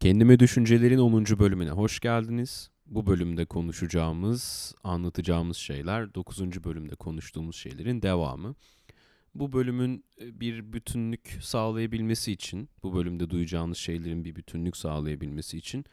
Kendime 0.00 0.38
Düşüncelerin 0.38 0.98
10. 0.98 1.24
bölümüne 1.24 1.70
hoş 1.70 2.00
geldiniz. 2.00 2.70
Bu 2.86 3.06
bölümde 3.06 3.44
konuşacağımız, 3.44 4.74
anlatacağımız 4.84 5.56
şeyler 5.56 6.14
9. 6.14 6.64
bölümde 6.64 6.94
konuştuğumuz 6.94 7.56
şeylerin 7.56 8.02
devamı. 8.02 8.54
Bu 9.34 9.52
bölümün 9.52 10.04
e, 10.20 10.40
bir 10.40 10.72
bütünlük 10.72 11.38
sağlayabilmesi 11.42 12.32
için, 12.32 12.68
bu 12.82 12.94
bölümde 12.94 13.30
duyacağınız 13.30 13.78
şeylerin 13.78 14.24
bir 14.24 14.36
bütünlük 14.36 14.76
sağlayabilmesi 14.76 15.58
için 15.58 15.84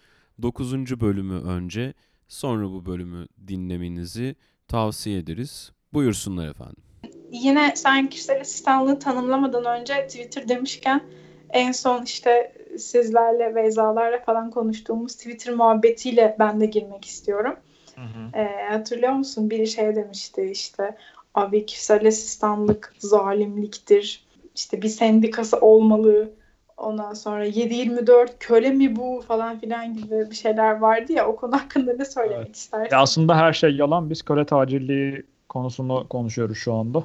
9. 0.41 0.99
bölümü 0.99 1.39
önce, 1.39 1.93
sonra 2.27 2.69
bu 2.69 2.85
bölümü 2.85 3.27
dinlemenizi 3.47 4.35
tavsiye 4.67 5.17
ederiz. 5.19 5.71
Buyursunlar 5.93 6.47
efendim. 6.47 6.83
Yine 7.31 7.73
sen 7.75 8.09
kişisel 8.09 8.41
asistanlığı 8.41 8.99
tanımlamadan 8.99 9.79
önce 9.79 10.07
Twitter 10.07 10.49
demişken 10.49 11.03
en 11.49 11.71
son 11.71 12.03
işte 12.03 12.53
sizlerle 12.79 13.55
Beyzalarla 13.55 14.19
falan 14.19 14.51
konuştuğumuz 14.51 15.15
Twitter 15.15 15.53
muhabbetiyle 15.53 16.35
ben 16.39 16.61
de 16.61 16.65
girmek 16.65 17.05
istiyorum. 17.05 17.55
Hı 17.95 18.01
hı. 18.01 18.39
Ee, 18.39 18.67
hatırlıyor 18.69 19.13
musun? 19.13 19.49
Biri 19.49 19.67
şey 19.67 19.95
demişti 19.95 20.49
işte 20.51 20.97
abi 21.35 21.65
kişisel 21.65 22.07
asistanlık 22.07 22.93
zalimliktir. 22.97 24.25
İşte 24.55 24.81
bir 24.81 24.89
sendikası 24.89 25.57
olmalı. 25.57 26.29
Ondan 26.77 27.13
sonra 27.13 27.47
7-24 27.47 28.27
köle 28.39 28.71
mi 28.71 28.95
bu 28.95 29.23
falan 29.27 29.59
filan 29.59 29.93
gibi 29.93 30.31
bir 30.31 30.35
şeyler 30.35 30.77
vardı 30.77 31.13
ya 31.13 31.27
o 31.27 31.35
konu 31.35 31.55
hakkında 31.55 31.93
ne 31.93 32.05
söylemek 32.05 32.45
evet. 32.45 32.55
istersin? 32.55 32.95
Ya 32.95 33.01
aslında 33.01 33.37
her 33.37 33.53
şey 33.53 33.75
yalan. 33.75 34.09
Biz 34.09 34.21
köle 34.21 34.45
tacirliği 34.45 35.23
konusunu 35.49 36.07
konuşuyoruz 36.09 36.57
şu 36.57 36.73
anda. 36.73 37.03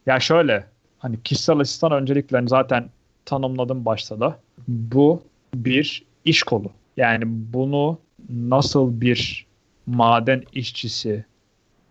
ya 0.06 0.20
şöyle 0.20 0.65
hani 1.01 1.23
kişisel 1.23 1.59
asistan 1.59 1.93
önceliklerini 1.93 2.49
zaten 2.49 2.91
tanımladım 3.25 3.85
başta 3.85 4.21
da. 4.21 4.39
Bu 4.69 5.23
bir 5.55 6.05
iş 6.25 6.43
kolu. 6.43 6.71
Yani 6.97 7.23
bunu 7.27 7.98
nasıl 8.31 9.01
bir 9.01 9.47
maden 9.87 10.42
işçisi 10.53 11.25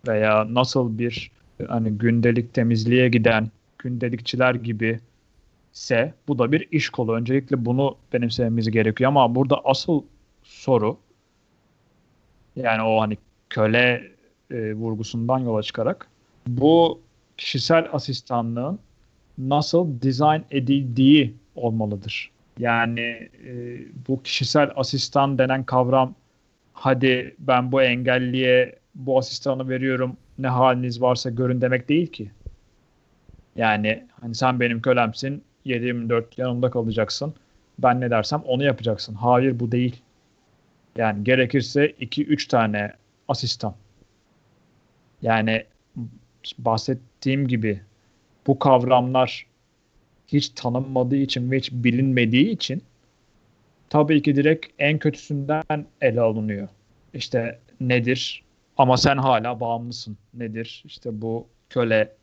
veya 0.07 0.53
nasıl 0.53 0.97
bir 0.97 1.31
hani 1.67 1.89
gündelik 1.89 2.53
temizliğe 2.53 3.09
giden 3.09 3.51
gündelikçiler 3.77 4.55
gibi 4.55 4.99
ise 5.73 6.13
bu 6.27 6.39
da 6.39 6.51
bir 6.51 6.67
iş 6.71 6.89
kolu. 6.89 7.13
Öncelikle 7.15 7.65
bunu 7.65 7.95
benimsememiz 8.13 8.71
gerekiyor 8.71 9.07
ama 9.07 9.35
burada 9.35 9.61
asıl 9.65 10.03
soru 10.43 10.97
yani 12.55 12.81
o 12.81 13.01
hani 13.01 13.17
köle 13.49 14.11
e, 14.51 14.73
vurgusundan 14.73 15.39
yola 15.39 15.63
çıkarak 15.63 16.07
bu 16.47 16.99
kişisel 17.37 17.89
asistanlığın 17.93 18.79
nasıl 19.39 20.01
dizayn 20.01 20.43
edildiği 20.51 21.35
olmalıdır. 21.55 22.31
Yani 22.59 23.29
e, 23.45 23.79
bu 24.07 24.23
kişisel 24.23 24.71
asistan 24.75 25.37
denen 25.37 25.63
kavram 25.63 26.15
hadi 26.73 27.35
ben 27.39 27.71
bu 27.71 27.81
engelliye 27.81 28.75
bu 28.95 29.17
asistanı 29.17 29.69
veriyorum 29.69 30.17
ne 30.39 30.47
haliniz 30.47 31.01
varsa 31.01 31.29
görün 31.29 31.61
demek 31.61 31.89
değil 31.89 32.07
ki. 32.07 32.31
Yani 33.55 34.03
hani 34.21 34.35
sen 34.35 34.59
benim 34.59 34.81
kölemsin 34.81 35.43
7-24 35.65 36.23
yanımda 36.37 36.69
kalacaksın. 36.69 37.33
Ben 37.79 38.01
ne 38.01 38.09
dersem 38.09 38.41
onu 38.45 38.63
yapacaksın. 38.63 39.13
Hayır 39.13 39.59
bu 39.59 39.71
değil. 39.71 40.01
Yani 40.97 41.23
gerekirse 41.23 41.87
2-3 41.87 42.47
tane 42.47 42.93
asistan. 43.27 43.75
Yani 45.21 45.65
bahsettiğim 46.57 47.47
gibi 47.47 47.81
bu 48.49 48.59
kavramlar 48.59 49.45
hiç 50.27 50.49
tanınmadığı 50.49 51.15
için 51.15 51.51
ve 51.51 51.57
hiç 51.57 51.71
bilinmediği 51.71 52.49
için 52.49 52.83
tabii 53.89 54.21
ki 54.21 54.35
direkt 54.35 54.65
en 54.79 54.99
kötüsünden 54.99 55.85
ele 56.01 56.21
alınıyor. 56.21 56.67
İşte 57.13 57.59
nedir? 57.81 58.43
Ama 58.77 58.97
sen 58.97 59.17
hala 59.17 59.59
bağımlısın. 59.59 60.17
Nedir? 60.33 60.83
İşte 60.85 61.21
bu 61.21 61.47
köle 61.69 62.15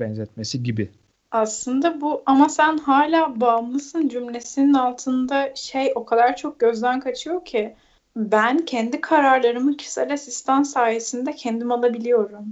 benzetmesi 0.00 0.62
gibi. 0.62 0.90
Aslında 1.30 2.00
bu 2.00 2.22
ama 2.26 2.48
sen 2.48 2.78
hala 2.78 3.40
bağımlısın 3.40 4.08
cümlesinin 4.08 4.74
altında 4.74 5.54
şey 5.54 5.92
o 5.94 6.04
kadar 6.04 6.36
çok 6.36 6.58
gözden 6.58 7.00
kaçıyor 7.00 7.44
ki 7.44 7.74
ben 8.16 8.64
kendi 8.64 9.00
kararlarımı 9.00 9.76
kişisel 9.76 10.12
asistan 10.12 10.62
sayesinde 10.62 11.32
kendim 11.32 11.72
alabiliyorum. 11.72 12.46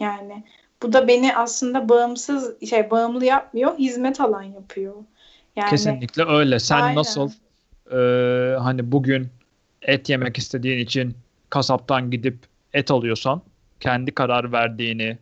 Yani 0.00 0.44
bu 0.82 0.92
da 0.92 1.08
beni 1.08 1.36
aslında 1.36 1.88
bağımsız 1.88 2.68
şey 2.68 2.90
bağımlı 2.90 3.24
yapmıyor, 3.24 3.78
hizmet 3.78 4.20
alan 4.20 4.42
yapıyor. 4.42 4.94
Yani 5.56 5.70
Kesinlikle 5.70 6.24
öyle. 6.24 6.58
Sen 6.58 6.80
aynen. 6.80 6.96
nasıl 6.96 7.30
e, 7.92 7.98
hani 8.58 8.92
bugün 8.92 9.28
et 9.82 10.08
yemek 10.08 10.38
istediğin 10.38 10.78
için 10.78 11.16
kasaptan 11.50 12.10
gidip 12.10 12.38
et 12.72 12.90
alıyorsan, 12.90 13.42
kendi 13.80 14.14
karar 14.14 14.52
verdiğini 14.52 15.18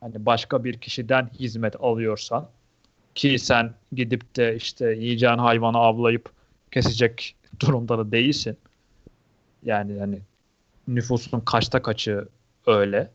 hani 0.00 0.26
başka 0.26 0.64
bir 0.64 0.78
kişiden 0.78 1.30
hizmet 1.38 1.76
alıyorsan 1.80 2.48
ki 3.14 3.38
sen 3.38 3.74
gidip 3.92 4.36
de 4.36 4.56
işte 4.56 4.92
yiyeceğin 4.92 5.38
hayvanı 5.38 5.78
avlayıp 5.78 6.30
kesecek 6.70 7.36
durumda 7.60 7.98
da 7.98 8.12
değilsin. 8.12 8.56
Yani 9.62 9.98
hani 9.98 10.18
nüfusun 10.88 11.40
kaçta 11.40 11.82
kaçı 11.82 12.28
öyle. 12.66 13.10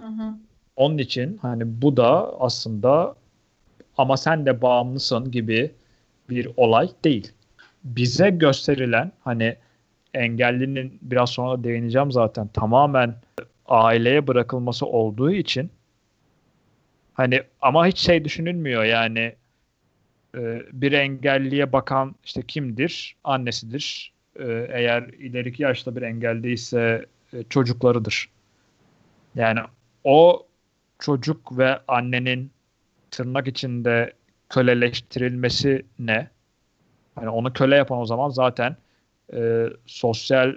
Hı 0.00 0.06
hı. 0.06 0.34
Onun 0.80 0.98
için 0.98 1.38
hani 1.42 1.82
bu 1.82 1.96
da 1.96 2.40
aslında 2.40 3.14
ama 3.98 4.16
sen 4.16 4.46
de 4.46 4.62
bağımlısın 4.62 5.30
gibi 5.30 5.70
bir 6.30 6.48
olay 6.56 6.90
değil. 7.04 7.32
Bize 7.84 8.30
gösterilen 8.30 9.12
hani 9.24 9.56
engellinin 10.14 10.98
biraz 11.02 11.30
sonra 11.30 11.64
değineceğim 11.64 12.12
zaten 12.12 12.48
tamamen 12.48 13.14
aileye 13.66 14.26
bırakılması 14.26 14.86
olduğu 14.86 15.30
için 15.30 15.70
hani 17.14 17.42
ama 17.60 17.86
hiç 17.86 17.98
şey 17.98 18.24
düşünülmüyor 18.24 18.84
yani 18.84 19.34
e, 20.36 20.62
bir 20.72 20.92
engelliye 20.92 21.72
bakan 21.72 22.14
işte 22.24 22.42
kimdir? 22.42 23.16
Annesidir. 23.24 24.12
E, 24.36 24.66
eğer 24.70 25.02
ileriki 25.02 25.62
yaşta 25.62 25.96
bir 25.96 26.02
engelliyse 26.02 27.06
e, 27.32 27.42
çocuklarıdır. 27.42 28.28
Yani 29.34 29.60
o 30.04 30.46
çocuk 31.00 31.58
ve 31.58 31.80
annenin 31.88 32.50
tırnak 33.10 33.48
içinde 33.48 34.12
köleleştirilmesi 34.48 35.86
ne? 35.98 36.30
Yani 37.16 37.28
onu 37.28 37.52
köle 37.52 37.76
yapan 37.76 37.98
o 37.98 38.06
zaman 38.06 38.28
zaten 38.28 38.76
e, 39.32 39.66
sosyal 39.86 40.54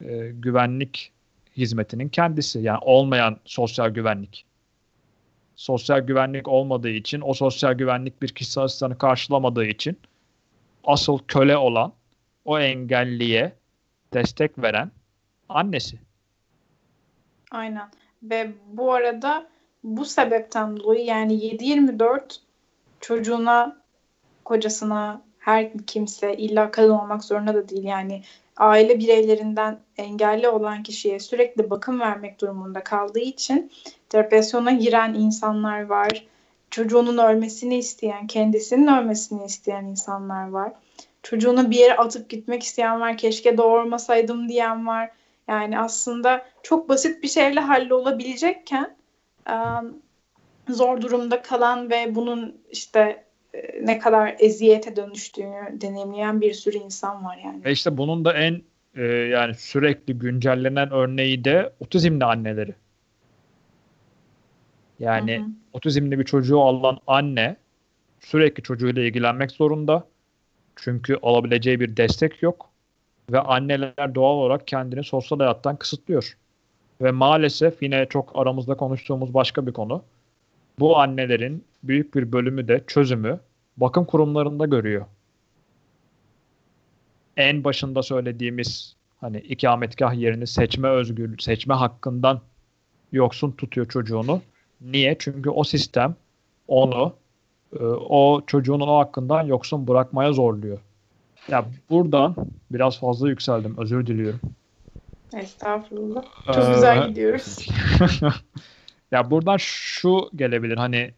e, 0.00 0.30
güvenlik 0.32 1.12
hizmetinin 1.56 2.08
kendisi. 2.08 2.58
Yani 2.58 2.78
olmayan 2.82 3.36
sosyal 3.44 3.88
güvenlik. 3.88 4.44
Sosyal 5.56 6.00
güvenlik 6.00 6.48
olmadığı 6.48 6.88
için, 6.88 7.20
o 7.24 7.34
sosyal 7.34 7.72
güvenlik 7.72 8.22
bir 8.22 8.28
kişisel 8.28 8.64
asistanı 8.64 8.98
karşılamadığı 8.98 9.64
için 9.64 9.98
asıl 10.84 11.18
köle 11.28 11.56
olan 11.56 11.92
o 12.44 12.58
engelliye 12.58 13.52
destek 14.12 14.58
veren 14.58 14.90
annesi. 15.48 15.98
Aynen. 17.50 17.90
Ve 18.22 18.52
bu 18.72 18.92
arada 18.92 19.48
bu 19.84 20.04
sebepten 20.04 20.76
dolayı 20.76 21.04
yani 21.04 21.34
7-24 21.34 22.36
çocuğuna, 23.00 23.82
kocasına, 24.44 25.22
her 25.38 25.78
kimse 25.86 26.36
illa 26.36 26.70
kadın 26.70 26.90
olmak 26.90 27.24
zorunda 27.24 27.54
da 27.54 27.68
değil 27.68 27.84
yani 27.84 28.22
aile 28.56 28.98
bireylerinden 28.98 29.78
engelli 29.96 30.48
olan 30.48 30.82
kişiye 30.82 31.20
sürekli 31.20 31.70
bakım 31.70 32.00
vermek 32.00 32.40
durumunda 32.40 32.84
kaldığı 32.84 33.18
için 33.20 33.72
depresyona 34.12 34.70
giren 34.72 35.14
insanlar 35.14 35.86
var. 35.86 36.26
Çocuğunun 36.70 37.18
ölmesini 37.18 37.78
isteyen, 37.78 38.26
kendisinin 38.26 38.86
ölmesini 38.86 39.44
isteyen 39.44 39.84
insanlar 39.84 40.48
var. 40.48 40.72
Çocuğunu 41.22 41.70
bir 41.70 41.76
yere 41.76 41.96
atıp 41.96 42.28
gitmek 42.28 42.62
isteyen 42.62 43.00
var. 43.00 43.16
Keşke 43.16 43.56
doğurmasaydım 43.56 44.48
diyen 44.48 44.86
var. 44.86 45.10
Yani 45.48 45.78
aslında 45.78 46.46
çok 46.62 46.88
basit 46.88 47.22
bir 47.22 47.28
şeyle 47.28 47.60
hallolabilecekken 47.60 48.97
zor 50.68 51.00
durumda 51.00 51.42
kalan 51.42 51.90
ve 51.90 52.14
bunun 52.14 52.56
işte 52.70 53.24
ne 53.82 53.98
kadar 53.98 54.36
eziyete 54.38 54.96
dönüştüğünü 54.96 55.80
deneyimleyen 55.80 56.40
bir 56.40 56.52
sürü 56.52 56.76
insan 56.76 57.24
var 57.24 57.40
yani. 57.44 57.64
Ve 57.64 57.72
işte 57.72 57.96
bunun 57.96 58.24
da 58.24 58.32
en 58.32 58.62
e, 58.94 59.04
yani 59.04 59.54
sürekli 59.54 60.18
güncellenen 60.18 60.90
örneği 60.90 61.44
de 61.44 61.72
otizmli 61.80 62.24
anneleri. 62.24 62.74
Yani 64.98 65.38
hı 65.38 65.42
hı. 65.42 65.46
otizmli 65.72 66.18
bir 66.18 66.24
çocuğu 66.24 66.60
alan 66.60 66.98
anne 67.06 67.56
sürekli 68.20 68.62
çocuğuyla 68.62 69.02
ilgilenmek 69.02 69.50
zorunda. 69.50 70.04
Çünkü 70.76 71.18
alabileceği 71.22 71.80
bir 71.80 71.96
destek 71.96 72.42
yok. 72.42 72.70
Ve 73.30 73.40
anneler 73.40 74.14
doğal 74.14 74.34
olarak 74.34 74.66
kendini 74.66 75.04
sosyal 75.04 75.38
hayattan 75.38 75.76
kısıtlıyor. 75.76 76.36
Ve 77.00 77.10
maalesef 77.10 77.82
yine 77.82 78.06
çok 78.06 78.32
aramızda 78.34 78.74
konuştuğumuz 78.74 79.34
başka 79.34 79.66
bir 79.66 79.72
konu. 79.72 80.02
Bu 80.78 80.98
annelerin 80.98 81.64
büyük 81.82 82.14
bir 82.14 82.32
bölümü 82.32 82.68
de 82.68 82.84
çözümü 82.86 83.40
bakım 83.76 84.04
kurumlarında 84.04 84.66
görüyor. 84.66 85.06
En 87.36 87.64
başında 87.64 88.02
söylediğimiz 88.02 88.96
hani 89.20 89.38
ikametgah 89.38 90.14
yerini 90.14 90.46
seçme 90.46 90.88
özgür 90.88 91.38
seçme 91.38 91.74
hakkından 91.74 92.40
yoksun 93.12 93.52
tutuyor 93.52 93.88
çocuğunu. 93.88 94.42
Niye? 94.80 95.16
Çünkü 95.18 95.50
o 95.50 95.64
sistem 95.64 96.16
onu 96.68 97.14
e, 97.80 97.84
o 97.84 98.42
çocuğun 98.46 98.80
o 98.80 98.98
hakkından 98.98 99.42
yoksun 99.42 99.88
bırakmaya 99.88 100.32
zorluyor. 100.32 100.78
Ya 101.48 101.64
buradan 101.90 102.36
biraz 102.70 103.00
fazla 103.00 103.28
yükseldim. 103.28 103.74
Özür 103.78 104.06
diliyorum. 104.06 104.40
Estağfurullah. 105.36 106.24
Çok 106.46 106.64
ee, 106.64 106.72
güzel 106.74 107.08
gidiyoruz. 107.08 107.68
ya 109.10 109.30
buradan 109.30 109.56
şu 109.56 110.30
gelebilir. 110.36 110.76
Hani 110.76 111.10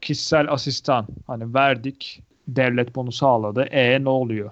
kişisel 0.00 0.52
asistan 0.52 1.06
hani 1.26 1.54
verdik 1.54 2.22
devlet 2.48 2.96
bunu 2.96 3.12
sağladı. 3.12 3.62
E 3.62 4.04
ne 4.04 4.08
oluyor? 4.08 4.50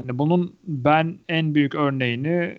Hani 0.00 0.18
bunun 0.18 0.56
ben 0.64 1.18
en 1.28 1.54
büyük 1.54 1.74
örneğini 1.74 2.58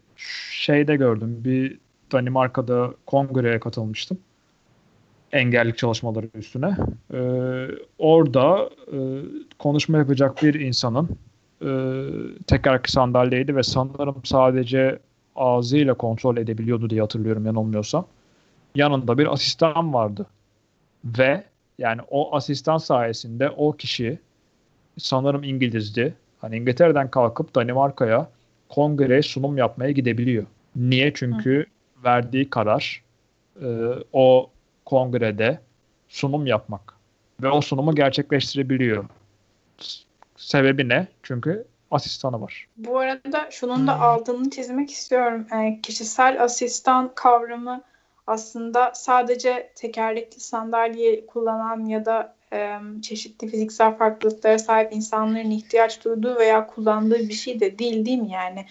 şeyde 0.52 0.96
gördüm. 0.96 1.42
Bir 1.44 1.78
Danimarka'da 2.12 2.94
kongreye 3.06 3.60
katılmıştım. 3.60 4.18
Engellik 5.32 5.78
çalışmaları 5.78 6.30
üstüne. 6.34 6.78
Ee, 7.14 7.68
orada 7.98 8.70
e, 8.88 8.98
konuşma 9.60 9.98
yapacak 9.98 10.44
bir 10.44 10.54
insanın 10.54 11.10
e, 11.62 11.70
tekerlekli 12.48 12.92
sandalyeydi 12.92 13.56
ve 13.56 13.64
sanırım 13.64 14.22
sadece 14.24 15.00
ağzıyla 15.36 15.94
kontrol 15.94 16.38
edebiliyordu 16.38 16.90
diye 16.90 17.02
hatırlıyorum 17.02 17.46
yanılmıyorsam. 17.46 18.06
Yanında 18.76 19.18
bir 19.18 19.34
asistan 19.34 19.94
vardı. 19.94 20.26
Ve 21.06 21.44
yani 21.78 22.02
o 22.10 22.36
asistan 22.36 22.78
sayesinde 22.78 23.50
o 23.50 23.72
kişi 23.72 24.20
sanırım 24.98 25.44
İngilizdi. 25.44 26.16
Hani 26.42 26.58
İngiltere'den 26.58 27.12
kalkıp 27.12 27.56
Danimarka'ya 27.56 28.30
kongreye 28.70 29.22
sunum 29.22 29.58
yapmaya 29.58 29.92
gidebiliyor. 29.92 30.46
Niye? 30.76 31.14
Çünkü 31.14 31.60
Hı. 31.60 32.04
verdiği 32.04 32.50
karar 32.50 33.04
e, 33.62 33.68
o 34.14 34.50
kongrede 34.86 35.60
sunum 36.08 36.48
yapmak. 36.48 36.94
Ve 37.42 37.50
o 37.50 37.62
sunumu 37.62 37.96
gerçekleştirebiliyor. 37.96 39.06
Sebebi 40.36 40.90
ne? 40.90 41.08
Çünkü 41.24 41.66
asistanı 41.94 42.42
var. 42.42 42.68
Bu 42.78 43.00
arada 43.00 43.48
şunun 43.52 43.88
da 43.88 44.00
altını 44.00 44.50
çizmek 44.50 44.92
istiyorum. 44.92 45.48
Yani 45.52 45.80
kişisel 45.82 46.44
asistan 46.44 47.12
kavramı 47.16 47.82
aslında 48.28 48.92
sadece 48.96 49.72
tekerlekli 49.76 50.40
sandalye 50.40 51.26
kullanan 51.26 51.86
ya 51.86 52.06
da 52.06 52.36
e, 52.54 52.80
çeşitli 53.02 53.48
fiziksel 53.48 53.98
farklılıklara 53.98 54.60
sahip 54.60 54.94
insanların 54.94 55.52
ihtiyaç 55.52 56.06
duyduğu 56.06 56.36
veya 56.36 56.68
kullandığı 56.68 57.20
bir 57.20 57.34
şey 57.34 57.60
de 57.60 57.80
değil 57.80 58.06
değil 58.06 58.20
mi 58.20 58.32
yani? 58.32 58.66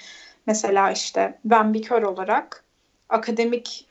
Mesela 0.46 0.90
işte 0.90 1.38
ben 1.44 1.74
bir 1.74 1.82
kör 1.82 2.02
olarak 2.02 2.64
akademik 3.08 3.86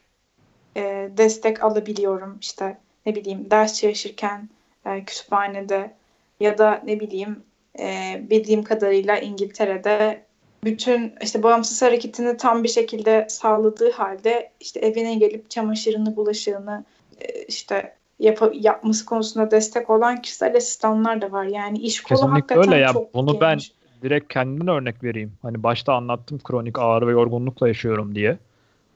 e, 0.76 1.10
destek 1.18 1.64
alabiliyorum 1.64 2.38
işte 2.42 2.78
ne 3.06 3.16
bileyim 3.16 3.52
ders 3.52 3.80
çalışırken 3.80 4.50
e, 4.86 5.04
kütüphanede 5.04 5.94
ya 6.40 6.58
da 6.58 6.82
ne 6.86 7.00
bileyim 7.00 7.44
e, 7.80 8.22
bildiğim 8.30 8.64
kadarıyla 8.64 9.18
İngiltere'de 9.18 10.26
bütün 10.64 11.14
işte 11.22 11.44
bağımsız 11.44 11.82
hareketini 11.82 12.38
tam 12.38 12.64
bir 12.64 12.70
şekilde 12.70 13.26
sağladığı 13.30 13.92
halde 13.92 14.52
işte 14.60 14.80
evine 14.80 15.16
gelip 15.16 15.50
çamaşırını, 15.50 16.16
bulaşığını 16.16 16.86
e, 17.22 17.44
işte 17.44 17.94
yap 18.20 18.52
yapması 18.54 19.06
konusunda 19.06 19.52
destek 19.52 19.90
olan 19.90 20.22
kişisel 20.22 20.56
asistanlar 20.56 21.22
da 21.22 21.32
var. 21.32 21.46
Yani 21.46 21.78
iş 21.78 22.02
kolu 22.02 22.18
Kesinlikle 22.18 22.56
hakikaten 22.56 22.74
öyle 22.74 22.82
ya. 22.82 22.94
çok 22.94 23.14
Bunu 23.14 23.28
geniş. 23.28 23.42
ben 23.42 23.60
direkt 24.02 24.34
kendimden 24.34 24.68
örnek 24.68 25.04
vereyim. 25.04 25.34
Hani 25.42 25.64
başta 25.64 25.94
anlattım 25.94 26.40
kronik 26.44 26.80
ağrı 26.80 27.08
ve 27.08 27.12
yorgunlukla 27.12 27.68
yaşıyorum 27.68 28.16
diye. 28.16 28.38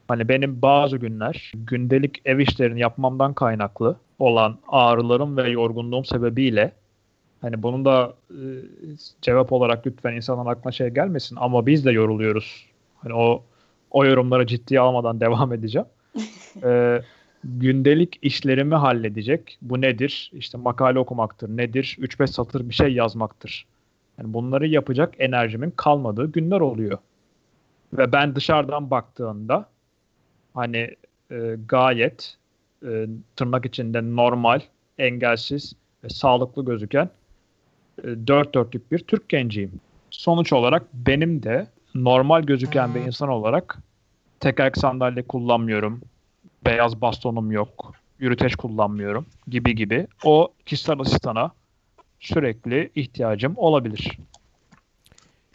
Hani 0.08 0.30
benim 0.30 0.62
bazı 0.62 0.98
günler 0.98 1.52
gündelik 1.56 2.22
ev 2.26 2.40
işlerini 2.40 2.80
yapmamdan 2.80 3.34
kaynaklı 3.34 3.96
olan 4.20 4.58
ağrılarım 4.68 5.38
ve 5.38 5.50
yorgunluğum 5.50 6.06
sebebiyle 6.06 6.72
Hani 7.46 7.64
bunun 7.64 7.86
da 7.86 8.14
e, 8.30 8.40
cevap 9.22 9.52
olarak 9.52 9.88
lütfen 9.88 10.14
insanların 10.14 10.50
aklına 10.50 10.72
şey 10.72 10.90
gelmesin 10.90 11.36
ama 11.40 11.66
biz 11.66 11.86
de 11.86 11.92
yoruluyoruz. 11.92 12.66
Hani 12.96 13.14
o 13.14 13.44
o 13.92 14.06
yorumları 14.06 14.48
ciddiye 14.48 14.80
almadan 14.80 15.20
devam 15.26 15.54
edeceğim. 15.54 15.88
ee, 16.64 17.02
gündelik 17.44 18.20
işlerimi 18.22 18.76
halledecek. 18.76 19.58
Bu 19.62 19.82
nedir? 19.82 20.32
İşte 20.34 20.58
makale 20.58 21.00
okumaktır. 21.00 21.50
Nedir? 21.50 21.98
3-5 22.00 22.28
satır 22.28 22.70
bir 22.70 22.74
şey 22.74 22.94
yazmaktır. 22.94 23.66
Yani 24.18 24.34
bunları 24.34 24.68
yapacak 24.68 25.14
enerjimin 25.20 25.72
kalmadığı 25.72 26.32
günler 26.32 26.60
oluyor. 26.60 26.98
Ve 27.94 28.12
ben 28.12 28.36
dışarıdan 28.36 28.92
baktığımda 28.92 29.70
hani 30.54 30.96
e, 31.32 31.56
gayet 31.68 32.38
e, 32.86 33.06
tırnak 33.36 33.66
içinde 33.66 34.16
normal, 34.16 34.60
engelsiz 34.98 35.74
ve 36.04 36.10
sağlıklı 36.10 36.66
gözüken 36.66 37.10
dört 38.04 38.56
dörtlük 38.56 38.92
bir 38.92 39.00
Türk 39.00 39.30
genciyim. 39.30 39.72
Sonuç 40.10 40.54
olarak 40.54 40.94
benim 40.94 41.44
de 41.44 41.68
normal 41.96 42.42
gözüken 42.42 42.96
bir 42.96 43.02
insan 43.02 43.30
olarak 43.30 43.78
tekerlek 44.40 44.78
sandalye 44.78 45.24
kullanmıyorum. 45.24 46.02
Beyaz 46.66 47.02
bastonum 47.02 47.52
yok. 47.52 47.94
Yürüteç 48.20 48.56
kullanmıyorum 48.56 49.26
gibi 49.48 49.76
gibi. 49.76 50.08
O 50.24 50.54
kişisel 50.66 51.00
asistana 51.00 51.52
sürekli 52.20 52.92
ihtiyacım 52.96 53.54
olabilir. 53.58 54.18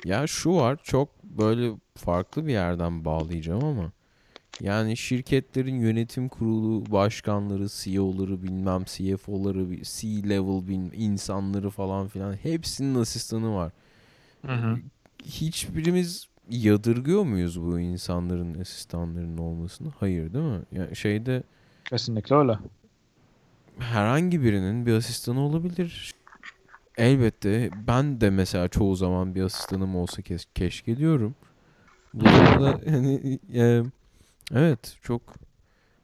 Ya 0.04 0.26
şu 0.26 0.56
var 0.56 0.78
çok 0.82 1.22
böyle 1.24 1.70
farklı 1.96 2.46
bir 2.46 2.52
yerden 2.52 3.04
bağlayacağım 3.04 3.64
ama 3.64 3.92
yani 4.60 4.96
şirketlerin 4.96 5.74
yönetim 5.74 6.28
kurulu 6.28 6.92
başkanları, 6.92 7.66
CEO'ları 7.68 8.42
bilmem 8.42 8.84
CFO'ları, 8.84 9.82
C-level 9.82 10.90
insanları 10.94 11.70
falan 11.70 12.08
filan 12.08 12.32
hepsinin 12.32 12.94
asistanı 12.94 13.54
var. 13.54 13.72
Hı 14.46 14.52
hı. 14.52 14.78
Hiçbirimiz 15.24 16.26
yadırgıyor 16.50 17.22
muyuz 17.22 17.62
bu 17.62 17.80
insanların 17.80 18.60
asistanlarının 18.60 19.38
olmasını? 19.38 19.88
Hayır 19.98 20.32
değil 20.32 20.44
mi? 20.44 20.62
Yani 20.72 20.96
şeyde 20.96 21.42
kesinlikle 21.84 22.36
öyle. 22.36 22.58
Herhangi 23.78 24.42
birinin 24.42 24.86
bir 24.86 24.92
asistanı 24.92 25.40
olabilir. 25.40 26.14
Elbette 26.96 27.70
ben 27.86 28.20
de 28.20 28.30
mesela 28.30 28.68
çoğu 28.68 28.96
zaman 28.96 29.34
bir 29.34 29.42
asistanım 29.42 29.96
olsa 29.96 30.22
keş 30.22 30.46
keşke 30.54 30.96
diyorum. 30.96 31.34
Bu 32.14 32.24
da 32.24 32.80
hani 32.86 33.38
e, 33.54 33.82
Evet 34.54 34.96
çok 35.02 35.22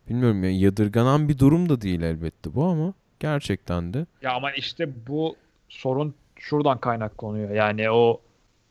bilmiyorum 0.08 0.44
ya 0.44 0.50
yadırganan 0.50 1.28
bir 1.28 1.38
durum 1.38 1.68
da 1.68 1.80
değil 1.80 2.02
elbette 2.02 2.54
bu 2.54 2.64
ama 2.64 2.94
gerçekten 3.20 3.94
de. 3.94 4.06
Ya 4.22 4.32
ama 4.32 4.52
işte 4.52 4.88
bu 5.08 5.36
sorun 5.68 6.14
şuradan 6.36 6.78
kaynaklanıyor. 6.78 7.50
Yani 7.50 7.90
o 7.90 8.20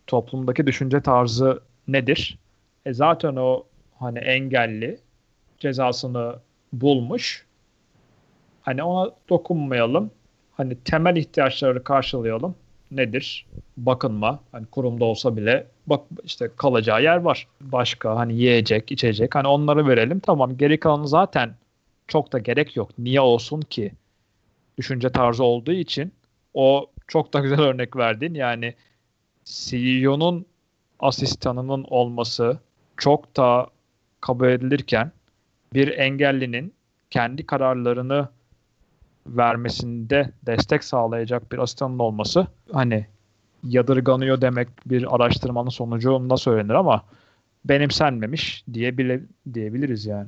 toplumdaki 0.08 0.67
düşünce 0.67 1.01
tarzı 1.01 1.62
nedir? 1.88 2.38
E 2.86 2.94
zaten 2.94 3.36
o 3.36 3.63
hani 4.00 4.20
engelli 4.20 5.00
cezasını 5.60 6.36
bulmuş. 6.74 7.46
Hani 8.62 8.84
ona 8.84 9.12
dokunmayalım. 9.29 10.12
Hani 10.58 10.75
temel 10.75 11.15
ihtiyaçları 11.15 11.84
karşılayalım. 11.84 12.55
Nedir? 12.95 13.45
Bakınma. 13.77 14.39
Hani 14.51 14.65
kurumda 14.65 15.05
olsa 15.05 15.37
bile 15.37 15.67
bak 15.87 16.01
işte 16.23 16.49
kalacağı 16.57 17.03
yer 17.03 17.17
var. 17.17 17.47
Başka 17.61 18.15
hani 18.15 18.33
yiyecek, 18.33 18.91
içecek 18.91 19.35
hani 19.35 19.47
onları 19.47 19.87
verelim. 19.87 20.19
Tamam 20.19 20.57
geri 20.57 20.79
kalanı 20.79 21.07
zaten 21.07 21.55
çok 22.07 22.33
da 22.33 22.39
gerek 22.39 22.75
yok. 22.75 22.89
Niye 22.97 23.21
olsun 23.21 23.61
ki? 23.61 23.91
Düşünce 24.77 25.09
tarzı 25.09 25.43
olduğu 25.43 25.71
için 25.71 26.11
o 26.53 26.89
çok 27.07 27.33
da 27.33 27.39
güzel 27.39 27.59
örnek 27.61 27.95
verdin. 27.95 28.33
Yani 28.33 28.73
CEO'nun 29.45 30.45
asistanının 30.99 31.85
olması 31.87 32.59
çok 32.97 33.37
da 33.37 33.67
kabul 34.21 34.47
edilirken 34.47 35.11
bir 35.73 35.87
engellinin 35.97 36.73
kendi 37.09 37.45
kararlarını 37.45 38.29
vermesinde 39.27 40.32
destek 40.46 40.84
sağlayacak 40.84 41.51
bir 41.51 41.58
asistanın 41.58 42.00
olması 42.00 42.48
hani 42.74 43.05
yadırganıyor 43.63 44.41
demek 44.41 44.67
bir 44.86 45.15
araştırmanın 45.15 45.70
sonucunda 45.70 46.38
söylenir 46.38 46.74
ama 46.74 47.03
benimsenmemiş 47.65 48.63
diye 48.74 48.98
diyebiliriz 49.53 50.05
yani. 50.05 50.27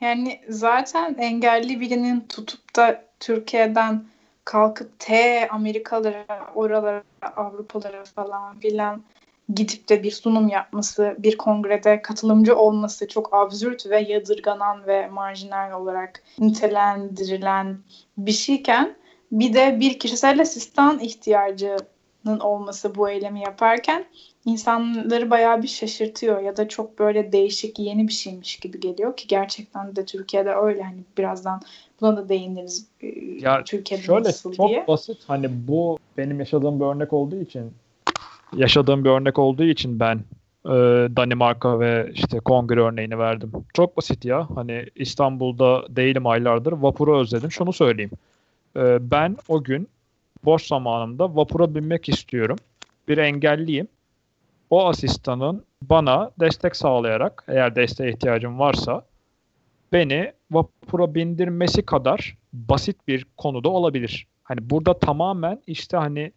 Yani 0.00 0.40
zaten 0.48 1.14
engelli 1.18 1.80
birinin 1.80 2.20
tutup 2.20 2.76
da 2.76 3.04
Türkiye'den 3.20 4.04
kalkıp 4.44 4.98
T 4.98 5.48
Amerikalara, 5.48 6.24
oralara, 6.54 7.02
Avrupalara 7.36 8.04
falan 8.04 8.58
filan 8.58 9.02
gidip 9.54 9.88
de 9.88 10.02
bir 10.02 10.10
sunum 10.10 10.48
yapması, 10.48 11.16
bir 11.18 11.36
kongrede 11.36 12.02
katılımcı 12.02 12.56
olması 12.56 13.08
çok 13.08 13.34
absürt 13.34 13.90
ve 13.90 14.00
yadırganan 14.00 14.86
ve 14.86 15.08
marjinal 15.08 15.80
olarak 15.80 16.22
nitelendirilen 16.38 17.78
bir 18.18 18.32
şeyken 18.32 18.96
Bir 19.32 19.54
de 19.54 19.80
bir 19.80 19.98
kişisel 19.98 20.40
asistan 20.40 20.98
ihtiyacının 20.98 22.40
olması 22.40 22.94
bu 22.94 23.10
eylemi 23.10 23.40
yaparken 23.40 24.04
insanları 24.44 25.30
bayağı 25.30 25.62
bir 25.62 25.68
şaşırtıyor 25.68 26.42
ya 26.42 26.56
da 26.56 26.68
çok 26.68 26.98
böyle 26.98 27.32
değişik 27.32 27.78
yeni 27.78 28.08
bir 28.08 28.12
şeymiş 28.12 28.56
gibi 28.56 28.80
geliyor 28.80 29.16
ki 29.16 29.26
gerçekten 29.26 29.96
de 29.96 30.04
Türkiye'de 30.04 30.54
öyle 30.54 30.82
hani 30.82 31.00
birazdan 31.18 31.60
buna 32.00 32.16
da 32.16 32.28
değiniriz 32.28 32.86
ya 33.40 33.64
Türkiye'de 33.64 34.02
şöyle 34.04 34.28
nasıl 34.28 34.52
çok 34.52 34.68
diye. 34.68 34.86
basit 34.88 35.18
hani 35.26 35.68
bu 35.68 35.98
benim 36.16 36.38
yaşadığım 36.38 36.80
bir 36.80 36.84
örnek 36.84 37.12
olduğu 37.12 37.40
için 37.40 37.72
yaşadığım 38.56 39.04
bir 39.04 39.10
örnek 39.10 39.38
olduğu 39.38 39.64
için 39.64 40.00
ben 40.00 40.16
e, 40.66 40.70
Danimarka 41.16 41.80
ve 41.80 42.10
işte 42.14 42.40
Kongre 42.40 42.80
örneğini 42.80 43.18
verdim. 43.18 43.52
Çok 43.74 43.96
basit 43.96 44.24
ya. 44.24 44.48
Hani 44.54 44.86
İstanbul'da 44.94 45.96
değilim 45.96 46.26
aylardır. 46.26 46.72
Vapuru 46.72 47.18
özledim. 47.18 47.52
Şunu 47.52 47.72
söyleyeyim. 47.72 48.10
E, 48.76 49.10
ben 49.10 49.36
o 49.48 49.62
gün 49.62 49.88
boş 50.44 50.66
zamanımda 50.66 51.36
vapura 51.36 51.74
binmek 51.74 52.08
istiyorum. 52.08 52.56
Bir 53.08 53.18
engelliyim. 53.18 53.88
O 54.70 54.86
asistanın 54.86 55.64
bana 55.82 56.30
destek 56.40 56.76
sağlayarak 56.76 57.44
eğer 57.48 57.76
desteğe 57.76 58.10
ihtiyacım 58.10 58.58
varsa 58.58 59.04
beni 59.92 60.32
vapura 60.50 61.14
bindirmesi 61.14 61.86
kadar 61.86 62.36
basit 62.52 63.08
bir 63.08 63.26
konuda 63.36 63.68
olabilir. 63.68 64.26
Hani 64.44 64.70
burada 64.70 64.98
tamamen 64.98 65.62
işte 65.66 65.96
hani 65.96 66.32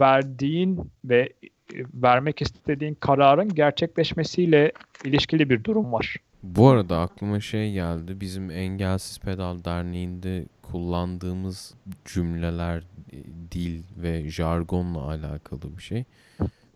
verdiğin 0.00 0.90
ve 1.04 1.32
e, 1.74 1.78
vermek 1.94 2.42
istediğin 2.42 2.94
kararın 2.94 3.54
gerçekleşmesiyle 3.54 4.72
ilişkili 5.04 5.50
bir 5.50 5.64
durum 5.64 5.92
var. 5.92 6.16
Bu 6.42 6.68
arada 6.68 7.00
aklıma 7.00 7.40
şey 7.40 7.72
geldi. 7.72 8.20
Bizim 8.20 8.50
Engelsiz 8.50 9.18
Pedal 9.18 9.64
Derneği'nde 9.64 10.46
kullandığımız 10.62 11.74
cümleler, 12.04 12.82
e, 13.12 13.16
dil 13.52 13.82
ve 13.96 14.30
jargonla 14.30 15.00
alakalı 15.00 15.78
bir 15.78 15.82
şey. 15.82 16.04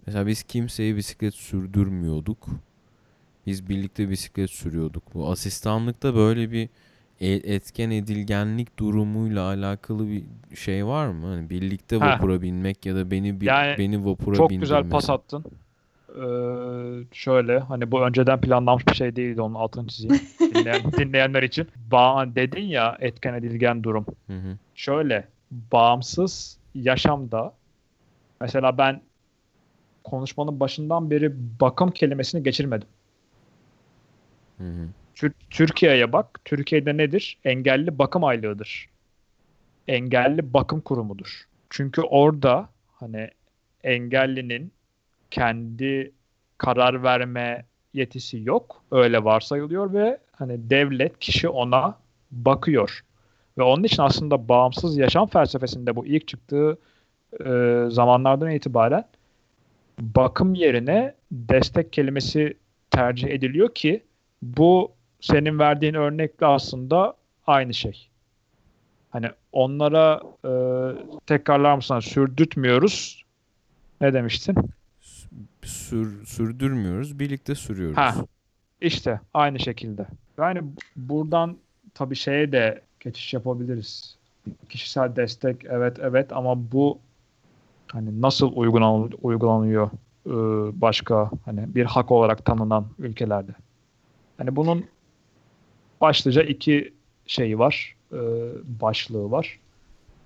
Mesela 0.06 0.26
biz 0.26 0.42
kimseye 0.42 0.96
bisiklet 0.96 1.34
sürdürmüyorduk. 1.34 2.48
Biz 3.46 3.68
birlikte 3.68 4.10
bisiklet 4.10 4.50
sürüyorduk. 4.50 5.14
Bu 5.14 5.30
asistanlıkta 5.30 6.14
böyle 6.14 6.52
bir 6.52 6.68
etken 7.20 7.90
edilgenlik 7.90 8.78
durumuyla 8.78 9.42
alakalı 9.46 10.08
bir 10.08 10.24
şey 10.56 10.86
var 10.86 11.06
mı? 11.08 11.26
Hani 11.26 11.50
birlikte 11.50 11.96
Ha. 11.96 12.06
vapura 12.06 12.42
binmek 12.42 12.86
ya 12.86 12.96
da 12.96 13.10
beni 13.10 13.40
bir, 13.40 13.46
Yani 13.46 13.74
beni 13.78 14.04
vapura 14.06 14.36
Çok 14.36 14.50
bindirmek. 14.50 14.60
güzel 14.62 14.90
pas 14.90 15.10
attın. 15.10 15.44
Ee, 16.08 16.22
şöyle 17.12 17.58
hani 17.58 17.90
bu 17.90 18.02
önceden 18.06 18.40
planlanmış 18.40 18.88
bir 18.88 18.94
şey 18.94 19.16
değildi 19.16 19.40
onun 19.40 19.54
altını 19.54 19.86
çizeyim 19.86 20.20
dinleyen, 20.40 20.92
dinleyenler 20.92 21.42
için. 21.42 21.68
Ba 21.90 22.26
dedin 22.34 22.62
ya 22.64 22.96
etken 23.00 23.34
edilgen 23.34 23.82
durum. 23.82 24.06
Hı 24.26 24.32
hı. 24.32 24.58
Şöyle 24.74 25.28
bağımsız 25.72 26.58
yaşamda 26.74 27.54
mesela 28.40 28.78
ben 28.78 29.00
konuşmanın 30.04 30.60
başından 30.60 31.10
beri 31.10 31.32
bakım 31.60 31.90
kelimesini 31.90 32.42
geçirmedim. 32.42 32.88
Hı 34.58 34.64
hı. 34.64 34.88
Tür- 35.14 35.34
Türkiye'ye 35.50 36.12
bak. 36.12 36.40
Türkiye'de 36.44 36.96
nedir? 36.96 37.38
Engelli 37.44 37.98
bakım 37.98 38.24
aylığıdır. 38.24 38.88
Engelli 39.88 40.54
bakım 40.54 40.80
kurumudur. 40.80 41.44
Çünkü 41.70 42.02
orada 42.02 42.68
hani 42.92 43.30
engellinin 43.84 44.72
kendi 45.30 46.12
karar 46.58 47.02
verme 47.02 47.64
yetisi 47.94 48.42
yok. 48.42 48.84
Öyle 48.90 49.24
varsayılıyor 49.24 49.92
ve 49.92 50.18
hani 50.32 50.70
devlet 50.70 51.18
kişi 51.18 51.48
ona 51.48 51.98
bakıyor. 52.30 53.04
Ve 53.58 53.62
onun 53.62 53.84
için 53.84 54.02
aslında 54.02 54.48
bağımsız 54.48 54.96
yaşam 54.96 55.28
felsefesinde 55.28 55.96
bu 55.96 56.06
ilk 56.06 56.28
çıktığı 56.28 56.78
e, 57.46 57.84
zamanlardan 57.90 58.50
itibaren 58.50 59.04
bakım 60.00 60.54
yerine 60.54 61.14
destek 61.32 61.92
kelimesi 61.92 62.56
tercih 62.90 63.28
ediliyor 63.28 63.74
ki 63.74 64.02
bu 64.42 64.92
senin 65.24 65.58
verdiğin 65.58 65.94
örnekle 65.94 66.46
aslında 66.46 67.14
aynı 67.46 67.74
şey. 67.74 68.08
Hani 69.10 69.30
onlara 69.52 70.20
e, 70.44 70.52
tekrarlar 71.26 71.76
mısın? 71.76 72.00
Sürdürtmüyoruz. 72.00 73.24
Ne 74.00 74.14
demiştin? 74.14 74.56
Sür, 75.62 76.26
sürdürmüyoruz, 76.26 77.18
birlikte 77.18 77.54
sürüyoruz. 77.54 77.96
Ha. 77.96 78.14
İşte 78.80 79.20
aynı 79.34 79.58
şekilde. 79.58 80.06
Yani 80.38 80.62
buradan 80.96 81.56
tabii 81.94 82.16
şeye 82.16 82.52
de 82.52 82.82
geçiş 83.00 83.34
yapabiliriz. 83.34 84.16
Kişisel 84.68 85.16
destek 85.16 85.64
evet 85.64 85.96
evet 86.00 86.32
ama 86.32 86.72
bu 86.72 86.98
hani 87.92 88.22
nasıl 88.22 88.52
uygulan, 88.54 89.10
uygulanıyor 89.22 89.90
e, 90.26 90.32
başka 90.80 91.30
hani 91.44 91.74
bir 91.74 91.84
hak 91.84 92.10
olarak 92.10 92.44
tanınan 92.44 92.86
ülkelerde. 92.98 93.52
Hani 94.38 94.56
bunun 94.56 94.84
başlıca 96.04 96.42
iki 96.42 96.92
şeyi 97.26 97.58
var, 97.58 97.96
e, 98.12 98.18
başlığı 98.80 99.30
var. 99.30 99.58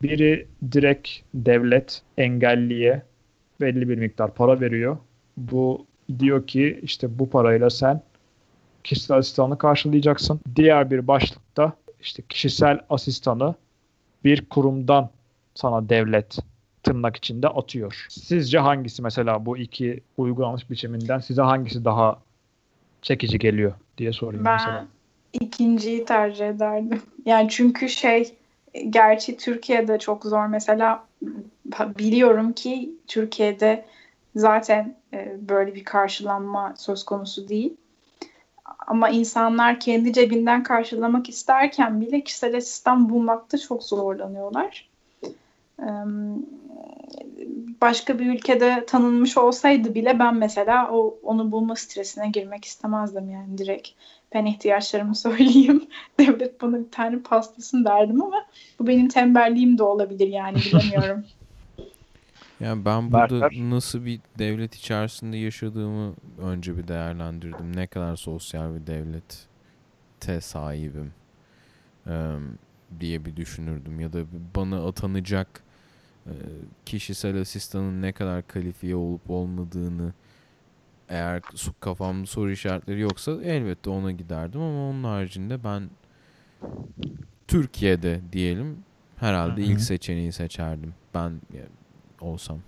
Biri 0.03 0.47
direkt 0.73 1.09
devlet 1.35 2.03
engelliye 2.19 3.03
belli 3.61 3.89
bir 3.89 3.99
miktar 3.99 4.35
para 4.35 4.61
veriyor. 4.61 4.97
Bu 5.37 5.87
diyor 6.19 6.47
ki 6.47 6.81
işte 6.83 7.19
bu 7.19 7.31
parayla 7.31 7.71
sen 7.71 8.03
kişisel 8.85 9.17
asistanı 9.17 9.59
karşılayacaksın. 9.59 10.41
Diğer 10.57 10.91
bir 10.91 11.07
başlıkta 11.07 11.73
işte 12.01 12.23
kişisel 12.29 12.81
asistanı 12.91 13.55
bir 14.25 14.45
kurumdan 14.49 15.11
sana 15.55 15.89
devlet 15.89 16.39
tırnak 16.83 17.17
içinde 17.17 17.49
atıyor. 17.49 18.07
Sizce 18.09 18.59
hangisi 18.59 19.03
mesela 19.03 19.47
bu 19.47 19.59
iki 19.59 20.01
uygulanmış 20.17 20.71
biçiminden 20.71 21.19
size 21.19 21.43
hangisi 21.43 21.85
daha 21.85 22.19
çekici 23.03 23.39
geliyor 23.39 23.73
diye 23.99 24.13
sorayım 24.13 24.45
Ben 24.45 24.53
mesela. 24.53 24.87
İkinciyi 25.33 26.05
tercih 26.05 26.49
ederdim. 26.49 27.03
Yani 27.27 27.49
çünkü 27.49 27.89
şey 27.89 28.35
gerçi 28.91 29.37
Türkiye'de 29.37 29.99
çok 29.99 30.25
zor. 30.25 30.47
Mesela 30.47 31.05
biliyorum 31.99 32.53
ki 32.53 32.93
Türkiye'de 33.07 33.85
zaten 34.37 34.95
e, 35.13 35.37
böyle 35.49 35.75
bir 35.75 35.85
karşılanma 35.85 36.75
söz 36.77 37.05
konusu 37.05 37.49
değil. 37.49 37.77
Ama 38.87 39.09
insanlar 39.09 39.81
kendi 39.81 40.13
cebinden 40.13 40.63
karşılamak 40.63 41.29
isterken 41.29 42.01
bile 42.01 42.21
kişisel 42.21 42.57
asistan 42.57 43.11
bulmakta 43.11 43.59
çok 43.59 43.83
zorlanıyorlar. 43.83 44.89
Başka 47.81 48.19
bir 48.19 48.27
ülkede 48.27 48.85
tanınmış 48.87 49.39
olsaydı 49.39 49.95
bile 49.95 50.19
ben 50.19 50.37
mesela 50.37 50.91
o 50.93 51.19
onu 51.23 51.53
bulma 51.53 51.77
stresine 51.77 52.29
girmek 52.29 52.65
istemezdim 52.65 53.31
yani 53.31 53.59
direkt. 53.59 53.89
Ben 54.35 54.47
ihtiyaçlarımı 54.47 55.15
söyleyeyim. 55.17 55.89
Devlet 56.21 56.63
bana 56.63 56.79
bir 56.79 56.91
tane 56.91 57.23
pastasın 57.23 57.85
derdim 57.85 58.23
ama 58.23 58.47
bu 58.79 58.87
benim 58.87 59.09
tembelliğim 59.09 59.79
de 59.79 59.83
olabilir 59.83 60.29
yani 60.29 60.57
bilemiyorum. 60.57 61.25
Yani 62.61 62.85
ben 62.85 63.13
burada 63.13 63.49
nasıl 63.53 64.05
bir 64.05 64.21
devlet 64.39 64.75
içerisinde 64.75 65.37
yaşadığımı 65.37 66.15
önce 66.43 66.79
bir 66.79 66.89
değerlendirdim. 66.89 67.77
Ne 67.77 67.87
kadar 67.87 68.17
sosyal 68.17 68.75
bir 68.75 68.87
devlete 68.87 70.41
sahibim 70.41 71.13
eee, 72.07 72.13
diye 73.01 73.25
bir 73.25 73.37
düşünürdüm. 73.37 74.01
Ya 74.01 74.13
da 74.13 74.19
bana 74.57 74.87
atanacak 74.87 75.63
kişisel 76.87 77.41
asistanın 77.41 78.03
ne 78.03 78.13
kadar 78.13 78.47
kalifiye 78.47 78.97
olup 78.97 79.31
olmadığını 79.31 80.13
eğer 81.09 81.43
su- 81.55 81.81
kafamda 81.81 82.27
soru 82.27 82.51
işaretleri 82.51 83.01
yoksa 83.01 83.33
elbette 83.43 83.91
ona 83.91 84.13
giderdim 84.13 84.61
ama 84.61 84.91
onun 84.91 85.05
haricinde 85.05 85.65
ben 85.65 85.91
Türkiye'de 87.49 88.21
diyelim 88.33 88.77
herhalde 89.17 89.61
Hı 89.63 89.67
hı. 89.67 89.71
ilk 89.73 89.81
seçeneği 89.81 90.33
seçerdim. 90.33 90.95
Ben 91.15 91.31
ya, 91.55 91.63
olsam 92.21 92.59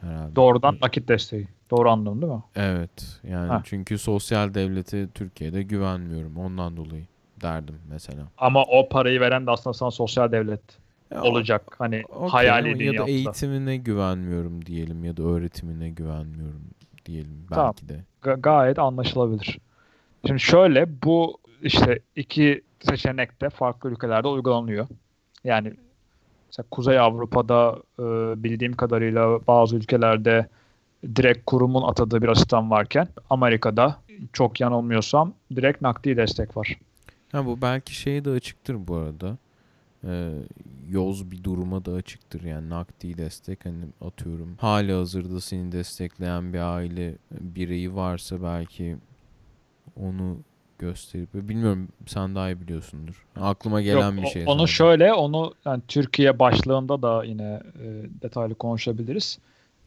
herhalde. 0.00 0.36
Doğrudan 0.36 0.78
nakit 0.82 1.08
desteği. 1.08 1.48
Doğru 1.70 1.90
anladım 1.90 2.22
değil 2.22 2.32
mi? 2.32 2.42
Evet. 2.56 3.20
Yani 3.28 3.48
Ha. 3.48 3.60
çünkü 3.64 3.98
sosyal 3.98 4.54
devlete 4.54 5.08
Türkiye'de 5.10 5.62
güvenmiyorum. 5.62 6.36
Ondan 6.36 6.76
dolayı 6.76 7.04
derdim 7.42 7.74
mesela. 7.90 8.22
Ama 8.38 8.64
o 8.64 8.88
parayı 8.88 9.20
veren 9.20 9.46
de 9.46 9.50
aslında 9.50 9.74
sana 9.74 9.90
sosyal 9.90 10.32
devlet 10.32 10.60
Ya, 11.10 11.22
olacak. 11.22 11.62
Hani 11.78 12.02
okey 12.08 12.16
ama 12.18 12.32
hayalini 12.32 12.84
ya 12.84 12.92
da 12.92 12.96
yapsa. 12.96 13.10
eğitimine 13.10 13.76
güvenmiyorum 13.76 14.66
diyelim 14.66 15.04
ya 15.04 15.16
da 15.16 15.22
öğretimine 15.22 15.90
güvenmiyorum 15.90 16.62
diyelim 17.06 17.46
Tamam. 17.50 17.74
belki 17.74 17.88
de. 17.88 18.04
Ga- 18.22 18.40
gayet 18.40 18.78
anlaşılabilir. 18.78 19.58
Şimdi 20.26 20.40
şöyle 20.40 21.02
bu 21.02 21.38
işte 21.62 21.98
iki 22.16 22.62
seçenek 22.80 23.40
de 23.40 23.50
farklı 23.50 23.90
ülkelerde 23.90 24.28
uygulanıyor. 24.28 24.86
Yani 25.44 25.72
mesela 26.46 26.66
Kuzey 26.70 26.98
Avrupa'da 26.98 27.76
e, 27.98 28.02
bildiğim 28.42 28.72
kadarıyla 28.72 29.46
bazı 29.46 29.76
ülkelerde 29.76 30.48
direkt 31.16 31.46
kurumun 31.46 31.82
atadığı 31.82 32.22
bir 32.22 32.28
asistan 32.28 32.70
varken 32.70 33.08
Amerika'da 33.30 33.96
çok 34.32 34.60
yanılmıyorsam 34.60 35.34
direkt 35.56 35.82
nakdi 35.82 36.16
destek 36.16 36.56
var. 36.56 36.78
Ha 37.32 37.46
bu 37.46 37.62
belki 37.62 37.94
şeyi 37.94 38.24
de 38.24 38.30
açıktır 38.30 38.76
bu 38.88 38.96
arada. 38.96 39.36
E, 40.04 40.32
yoz 40.88 41.30
bir 41.30 41.44
duruma 41.44 41.84
da 41.84 41.92
açıktır. 41.92 42.42
Yani 42.42 42.70
nakdi 42.70 43.16
destek 43.16 43.66
hani 43.66 43.84
atıyorum 44.00 44.56
hali 44.60 44.92
hazırda 44.92 45.40
seni 45.40 45.72
destekleyen 45.72 46.52
bir 46.52 46.76
aile 46.76 47.14
bireyi 47.30 47.94
varsa 47.94 48.42
belki 48.42 48.96
onu 50.00 50.36
gösterip 50.78 51.34
bilmiyorum 51.34 51.88
sen 52.06 52.34
daha 52.34 52.50
iyi 52.50 52.60
biliyorsundur. 52.60 53.26
Aklıma 53.40 53.82
gelen 53.82 54.12
Yok, 54.12 54.22
bir 54.22 54.26
şey. 54.26 54.44
Onu 54.46 54.68
şöyle 54.68 55.12
onu 55.12 55.54
yani 55.64 55.82
Türkiye 55.88 56.38
başlığında 56.38 57.02
da 57.02 57.24
yine 57.24 57.62
e, 57.82 57.86
detaylı 58.22 58.54
konuşabiliriz. 58.54 59.38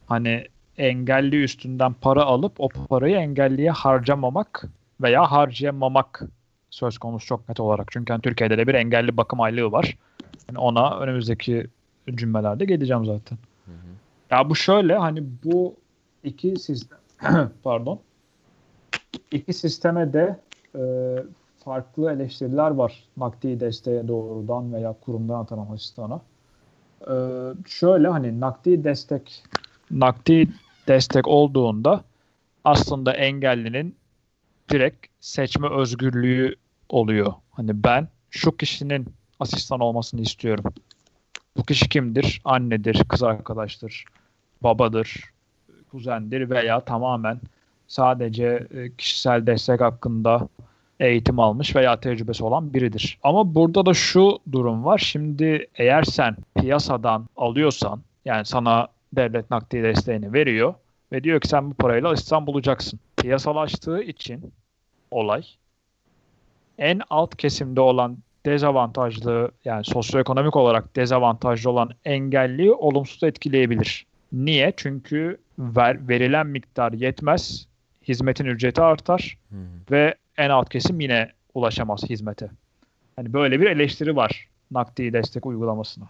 Hani 0.06 0.44
engelli 0.78 1.42
üstünden 1.42 1.92
para 1.92 2.24
alıp 2.24 2.52
o 2.58 2.68
parayı 2.68 3.16
engelliye 3.16 3.70
harcamamak 3.70 4.64
veya 5.00 5.30
harcayamamak 5.30 6.22
söz 6.76 6.98
konusu 6.98 7.26
çok 7.26 7.48
net 7.48 7.60
olarak. 7.60 7.88
Çünkü 7.90 8.12
hani 8.12 8.22
Türkiye'de 8.22 8.58
de 8.58 8.66
bir 8.66 8.74
engelli 8.74 9.16
bakım 9.16 9.40
aylığı 9.40 9.72
var. 9.72 9.98
Yani 10.48 10.58
ona 10.58 10.98
önümüzdeki 10.98 11.66
cümlelerde 12.14 12.64
geleceğim 12.64 13.04
zaten. 13.04 13.38
Hı 13.64 13.70
hı. 13.70 13.76
Ya 14.30 14.50
bu 14.50 14.56
şöyle 14.56 14.96
hani 14.96 15.24
bu 15.44 15.76
iki 16.24 16.56
sistem 16.56 16.98
pardon 17.64 18.00
iki 19.30 19.52
sisteme 19.52 20.12
de 20.12 20.40
e, 20.74 20.82
farklı 21.64 22.12
eleştiriler 22.12 22.70
var. 22.70 23.04
Nakdi 23.16 23.60
desteğe 23.60 24.08
doğrudan 24.08 24.72
veya 24.72 24.94
kurumdan 25.04 25.40
atanan 25.40 25.72
asistana. 25.72 26.20
E, 27.00 27.14
şöyle 27.66 28.08
hani 28.08 28.40
nakdi 28.40 28.84
destek 28.84 29.42
nakdi 29.90 30.48
destek 30.88 31.28
olduğunda 31.28 32.04
aslında 32.64 33.12
engellinin 33.12 33.96
direkt 34.70 35.06
seçme 35.20 35.68
özgürlüğü 35.68 36.54
oluyor. 36.88 37.32
Hani 37.50 37.84
ben 37.84 38.08
şu 38.30 38.56
kişinin 38.56 39.06
asistan 39.40 39.80
olmasını 39.80 40.20
istiyorum. 40.20 40.64
Bu 41.56 41.62
kişi 41.62 41.88
kimdir? 41.88 42.40
Annedir, 42.44 43.04
kız 43.08 43.22
arkadaştır, 43.22 44.04
babadır, 44.62 45.32
kuzendir 45.90 46.50
veya 46.50 46.80
tamamen 46.80 47.40
sadece 47.88 48.66
e, 48.70 48.96
kişisel 48.96 49.46
destek 49.46 49.80
hakkında 49.80 50.48
eğitim 51.00 51.38
almış 51.38 51.76
veya 51.76 52.00
tecrübesi 52.00 52.44
olan 52.44 52.74
biridir. 52.74 53.18
Ama 53.22 53.54
burada 53.54 53.86
da 53.86 53.94
şu 53.94 54.38
durum 54.52 54.84
var. 54.84 54.98
Şimdi 54.98 55.66
eğer 55.74 56.02
sen 56.02 56.36
piyasadan 56.54 57.28
alıyorsan 57.36 58.02
yani 58.24 58.44
sana 58.44 58.88
devlet 59.12 59.50
nakdi 59.50 59.82
desteğini 59.82 60.32
veriyor 60.32 60.74
ve 61.12 61.24
diyor 61.24 61.40
ki 61.40 61.48
sen 61.48 61.70
bu 61.70 61.74
parayla 61.74 62.08
asistan 62.08 62.46
bulacaksın. 62.46 63.00
Piyasalaştığı 63.16 64.02
için 64.02 64.52
olay 65.10 65.42
en 66.78 67.00
alt 67.10 67.36
kesimde 67.36 67.80
olan 67.80 68.18
dezavantajlı 68.46 69.50
yani 69.64 69.84
sosyoekonomik 69.84 70.56
olarak 70.56 70.96
dezavantajlı 70.96 71.70
olan 71.70 71.90
engelliyi 72.04 72.72
olumsuz 72.72 73.22
etkileyebilir. 73.22 74.06
Niye? 74.32 74.72
Çünkü 74.76 75.38
ver, 75.58 76.08
verilen 76.08 76.46
miktar 76.46 76.92
yetmez, 76.92 77.66
hizmetin 78.08 78.44
ücreti 78.44 78.82
artar 78.82 79.38
hı. 79.50 79.56
ve 79.90 80.14
en 80.38 80.50
alt 80.50 80.68
kesim 80.68 81.00
yine 81.00 81.30
ulaşamaz 81.54 82.02
hizmete. 82.08 82.50
Hani 83.16 83.32
böyle 83.32 83.60
bir 83.60 83.66
eleştiri 83.66 84.16
var 84.16 84.48
nakdi 84.70 85.12
destek 85.12 85.46
uygulamasına. 85.46 86.04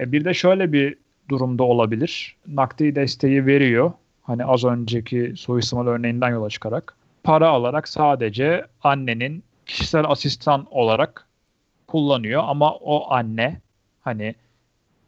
E 0.00 0.12
bir 0.12 0.24
de 0.24 0.34
şöyle 0.34 0.72
bir 0.72 0.98
durumda 1.28 1.62
olabilir. 1.62 2.36
Nakdi 2.46 2.94
desteği 2.94 3.46
veriyor. 3.46 3.92
Hani 4.22 4.44
az 4.44 4.64
önceki 4.64 5.32
suistimal 5.36 5.86
örneğinden 5.86 6.30
yola 6.30 6.50
çıkarak. 6.50 6.96
Para 7.24 7.48
alarak 7.48 7.88
sadece 7.88 8.64
annenin 8.82 9.44
kişisel 9.66 10.04
asistan 10.04 10.66
olarak 10.70 11.26
kullanıyor 11.86 12.42
ama 12.46 12.74
o 12.74 13.10
anne 13.12 13.60
hani 14.00 14.34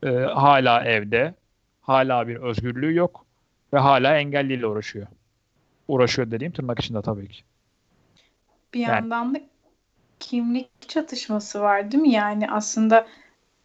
e, 0.03 0.09
hala 0.11 0.85
evde, 0.85 1.35
hala 1.83 2.29
bir 2.29 2.37
özgürlüğü 2.37 2.95
yok 2.95 3.27
ve 3.73 3.79
hala 3.79 4.19
engelliyle 4.19 4.67
uğraşıyor. 4.67 5.07
Uğraşıyor 5.89 6.31
dediğim 6.31 6.53
tırnak 6.53 6.81
içinde 6.81 7.03
tabii 7.03 7.29
ki. 7.29 7.43
Bir 8.75 8.81
Yani- 8.81 8.91
yandan 8.95 9.35
da 9.35 9.41
kimlik 10.21 10.89
çatışması 10.89 11.61
var 11.61 11.93
değil 11.93 12.03
mi? 12.03 12.11
Yani 12.13 12.51
aslında 12.51 13.07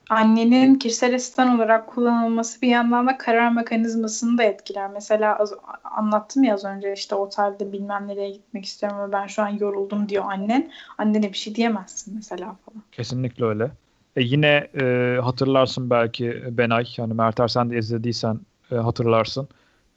annenin 0.10 0.76
kişisel 0.76 1.16
asistan 1.16 1.56
olarak 1.56 1.88
kullanılması 1.88 2.62
bir 2.62 2.68
yandan 2.68 3.08
da 3.08 3.18
karar 3.18 3.52
mekanizmasını 3.52 4.38
da 4.38 4.44
etkiler. 4.44 4.90
Mesela 4.90 5.36
az, 5.40 5.54
anlattım 5.84 6.44
ya 6.44 6.54
az 6.54 6.66
önce 6.66 6.94
işte 6.94 7.16
otelde 7.16 7.72
bilmem 7.72 8.08
nereye 8.08 8.30
gitmek 8.30 8.66
istiyorum 8.66 9.00
ve 9.08 9.12
ben 9.12 9.28
şu 9.28 9.42
an 9.42 9.50
yoruldum 9.50 10.10
diyor 10.10 10.24
annen. 10.28 10.72
Annene 10.98 11.30
bir 11.34 11.38
şey 11.38 11.56
diyemezsin 11.56 12.16
mesela 12.16 12.46
falan. 12.46 12.84
Kesinlikle 12.92 13.46
öyle. 13.46 13.72
E 14.16 14.22
yine 14.22 14.68
e, 14.82 15.18
hatırlarsın 15.24 15.90
belki 15.90 16.44
Benay, 16.58 16.86
yani 16.98 17.14
Merter 17.14 17.48
sen 17.48 17.70
de 17.70 17.78
izlediysen 17.78 18.40
e, 18.72 18.76
hatırlarsın. 18.76 19.48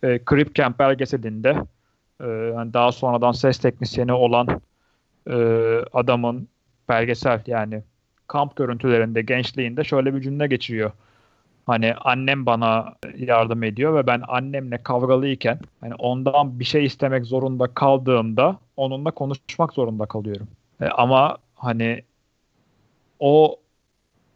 E, 0.04 0.20
Crip 0.30 0.54
Camp 0.54 0.78
belgeselinde 0.78 1.56
e, 2.20 2.26
yani 2.26 2.72
daha 2.72 2.92
sonradan 2.92 3.32
ses 3.32 3.58
teknisyeni 3.58 4.12
olan 4.12 4.48
e, 5.30 5.36
adamın 5.92 6.48
belgesel 6.88 7.42
yani 7.46 7.82
kamp 8.28 8.56
görüntülerinde 8.56 9.22
gençliğinde 9.22 9.84
şöyle 9.84 10.14
bir 10.14 10.20
cümle 10.20 10.46
geçiriyor. 10.46 10.92
Hani 11.66 11.94
annem 11.94 12.46
bana 12.46 12.94
yardım 13.16 13.62
ediyor 13.62 13.94
ve 13.94 14.06
ben 14.06 14.22
annemle 14.28 14.82
kavgalıyken 14.82 15.58
hani 15.80 15.94
ondan 15.94 16.60
bir 16.60 16.64
şey 16.64 16.84
istemek 16.84 17.24
zorunda 17.24 17.74
kaldığımda 17.74 18.58
onunla 18.76 19.10
konuşmak 19.10 19.72
zorunda 19.72 20.06
kalıyorum. 20.06 20.48
E, 20.80 20.84
ama 20.84 21.36
hani 21.54 22.02
o 23.20 23.56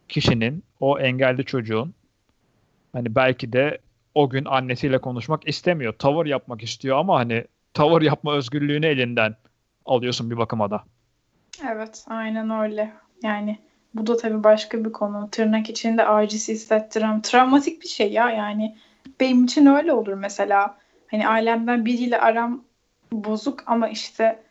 kişinin, 0.09 0.63
o 0.79 0.99
engelli 0.99 1.45
çocuğun 1.45 1.93
hani 2.93 3.15
belki 3.15 3.53
de 3.53 3.77
o 4.15 4.29
gün 4.29 4.45
annesiyle 4.45 4.97
konuşmak 4.97 5.47
istemiyor. 5.47 5.93
Tavır 5.93 6.25
yapmak 6.25 6.63
istiyor 6.63 6.97
ama 6.97 7.19
hani 7.19 7.45
tavır 7.73 8.01
yapma 8.01 8.33
özgürlüğünü 8.33 8.85
elinden 8.85 9.35
alıyorsun 9.85 10.31
bir 10.31 10.37
bakıma 10.37 10.71
da. 10.71 10.83
Evet, 11.67 12.05
aynen 12.07 12.49
öyle. 12.49 12.93
Yani 13.23 13.59
bu 13.93 14.07
da 14.07 14.17
tabii 14.17 14.43
başka 14.43 14.85
bir 14.85 14.91
konu. 14.91 15.29
Tırnak 15.31 15.69
içinde 15.69 16.05
aciz 16.05 16.47
hissettiren 16.47 17.21
travmatik 17.21 17.81
bir 17.81 17.87
şey 17.87 18.11
ya. 18.11 18.29
Yani 18.29 18.75
benim 19.19 19.45
için 19.45 19.65
öyle 19.65 19.93
olur 19.93 20.13
mesela. 20.13 20.77
Hani 21.07 21.27
ailemden 21.27 21.85
biriyle 21.85 22.19
aram 22.19 22.63
bozuk 23.11 23.63
ama 23.65 23.89
işte 23.89 24.43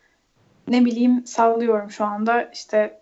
ne 0.68 0.85
bileyim 0.85 1.26
sallıyorum 1.26 1.90
şu 1.90 2.05
anda 2.05 2.42
işte 2.42 3.00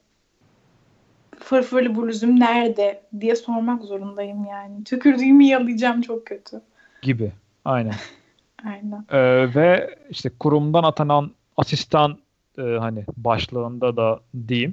fırfırlı 1.38 1.96
bluzum 1.96 2.40
nerede 2.40 3.02
diye 3.20 3.36
sormak 3.36 3.82
zorundayım 3.82 4.44
yani. 4.44 4.84
Tükürdüğümü 4.84 5.44
yalayacağım 5.44 6.02
çok 6.02 6.26
kötü. 6.26 6.60
Gibi. 7.02 7.32
Aynen. 7.64 7.94
Aynen. 8.64 9.04
Ee, 9.10 9.54
ve 9.54 9.96
işte 10.10 10.30
kurumdan 10.40 10.82
atanan 10.82 11.30
asistan 11.56 12.18
e, 12.58 12.62
hani 12.62 13.04
başlığında 13.16 13.96
da 13.96 14.20
diyeyim 14.48 14.72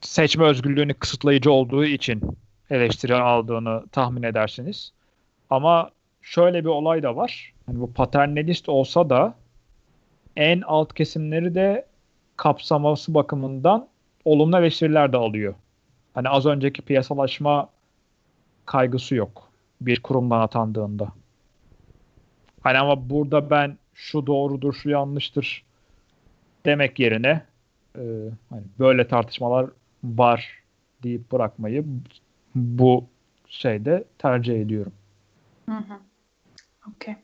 seçme 0.00 0.44
özgürlüğünü 0.44 0.94
kısıtlayıcı 0.94 1.52
olduğu 1.52 1.84
için 1.84 2.22
eleştiri 2.70 3.14
aldığını 3.14 3.84
tahmin 3.92 4.22
edersiniz. 4.22 4.92
Ama 5.50 5.90
şöyle 6.22 6.64
bir 6.64 6.68
olay 6.68 7.02
da 7.02 7.16
var. 7.16 7.52
Hani 7.66 7.80
bu 7.80 7.92
paternalist 7.92 8.68
olsa 8.68 9.10
da 9.10 9.34
en 10.36 10.60
alt 10.60 10.94
kesimleri 10.94 11.54
de 11.54 11.86
kapsaması 12.36 13.14
bakımından 13.14 13.88
olumlu 14.24 14.58
eleştiriler 14.58 15.12
de 15.12 15.16
alıyor. 15.16 15.54
Hani 16.14 16.28
az 16.28 16.46
önceki 16.46 16.82
piyasalaşma 16.82 17.68
kaygısı 18.66 19.14
yok 19.14 19.50
bir 19.80 20.02
kurumdan 20.02 20.40
atandığında. 20.40 21.08
Hani 22.60 22.78
ama 22.78 23.10
burada 23.10 23.50
ben 23.50 23.78
şu 23.94 24.26
doğrudur, 24.26 24.72
şu 24.72 24.90
yanlıştır 24.90 25.64
demek 26.64 26.98
yerine 26.98 27.42
e, 27.96 28.02
hani 28.50 28.62
böyle 28.78 29.08
tartışmalar 29.08 29.70
var 30.04 30.62
deyip 31.02 31.32
bırakmayı 31.32 31.84
bu 32.54 33.04
şeyde 33.48 34.04
tercih 34.18 34.60
ediyorum. 34.60 34.92
Hı 35.68 35.76
hı. 35.76 35.98
Okey. 36.88 37.14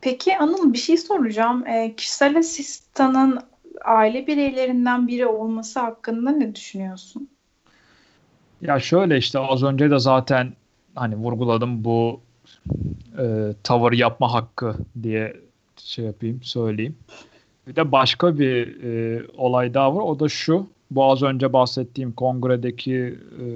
Peki 0.00 0.38
Anıl 0.38 0.72
bir 0.72 0.78
şey 0.78 0.96
soracağım. 0.96 1.66
Ee, 1.66 1.94
kişisel 1.96 2.38
asistanın 2.38 3.40
aile 3.84 4.26
bireylerinden 4.26 5.08
biri 5.08 5.26
olması 5.26 5.80
hakkında 5.80 6.30
ne 6.30 6.54
düşünüyorsun? 6.54 7.28
Ya 8.60 8.80
şöyle 8.80 9.18
işte 9.18 9.38
az 9.38 9.62
önce 9.62 9.90
de 9.90 9.98
zaten 9.98 10.52
hani 10.94 11.16
vurguladım 11.16 11.84
bu 11.84 12.20
e, 13.18 13.52
tavır 13.62 13.92
yapma 13.92 14.32
hakkı 14.32 14.74
diye 15.02 15.36
şey 15.76 16.04
yapayım 16.04 16.42
söyleyeyim. 16.42 16.96
Bir 17.66 17.76
de 17.76 17.92
başka 17.92 18.38
bir 18.38 18.82
e, 18.84 19.22
olay 19.36 19.74
daha 19.74 19.96
var. 19.96 20.02
O 20.02 20.20
da 20.20 20.28
şu. 20.28 20.66
Bu 20.90 21.04
az 21.04 21.22
önce 21.22 21.52
bahsettiğim 21.52 22.12
kongredeki 22.12 23.18
e, 23.40 23.46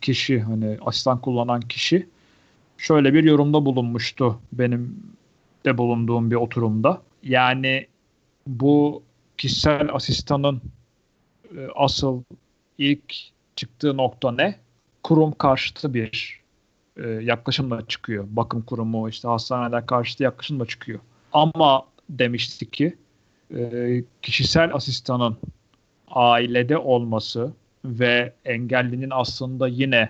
kişi 0.00 0.40
hani 0.40 0.78
asistan 0.80 1.20
kullanan 1.20 1.60
kişi 1.60 2.08
şöyle 2.78 3.14
bir 3.14 3.24
yorumda 3.24 3.64
bulunmuştu 3.64 4.38
benim 4.52 5.02
de 5.64 5.78
bulunduğum 5.78 6.30
bir 6.30 6.36
oturumda. 6.36 7.02
Yani 7.22 7.86
bu 8.46 9.02
kişisel 9.38 9.88
asistanın 9.94 10.62
e, 11.56 11.68
asıl 11.74 12.22
ilk 12.78 13.14
çıktığı 13.56 13.96
nokta 13.96 14.32
ne? 14.32 14.56
Kurum 15.02 15.32
karşıtı 15.32 15.94
bir 15.94 16.40
e, 16.96 17.08
yaklaşımla 17.08 17.86
çıkıyor. 17.86 18.26
Bakım 18.30 18.62
kurumu 18.62 19.08
işte 19.08 19.28
hastaneler 19.28 19.86
karşıtı 19.86 20.22
yaklaşımla 20.22 20.66
çıkıyor. 20.66 21.00
Ama 21.32 21.86
demiştik 22.08 22.72
ki 22.72 22.96
e, 23.56 24.02
kişisel 24.22 24.74
asistanın 24.74 25.36
ailede 26.10 26.78
olması 26.78 27.52
ve 27.84 28.32
engellinin 28.44 29.10
aslında 29.10 29.68
yine 29.68 30.08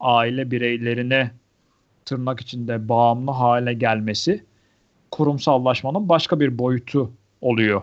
aile 0.00 0.50
bireylerine 0.50 1.30
tırnak 2.04 2.40
içinde 2.40 2.88
bağımlı 2.88 3.30
hale 3.30 3.74
gelmesi 3.74 4.44
kurumsallaşmanın 5.10 6.08
başka 6.08 6.40
bir 6.40 6.58
boyutu 6.58 7.12
oluyor. 7.40 7.82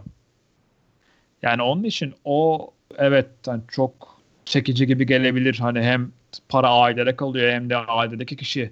Yani 1.41 1.61
onun 1.61 1.83
için 1.83 2.13
o 2.25 2.71
evet 2.97 3.27
yani 3.47 3.61
çok 3.67 4.21
çekici 4.45 4.87
gibi 4.87 5.05
gelebilir. 5.05 5.57
Hani 5.59 5.81
hem 5.81 6.11
para 6.49 6.69
ailelere 6.69 7.15
kalıyor 7.15 7.51
hem 7.51 7.69
de 7.69 7.77
ailedeki 7.77 8.35
kişi 8.35 8.71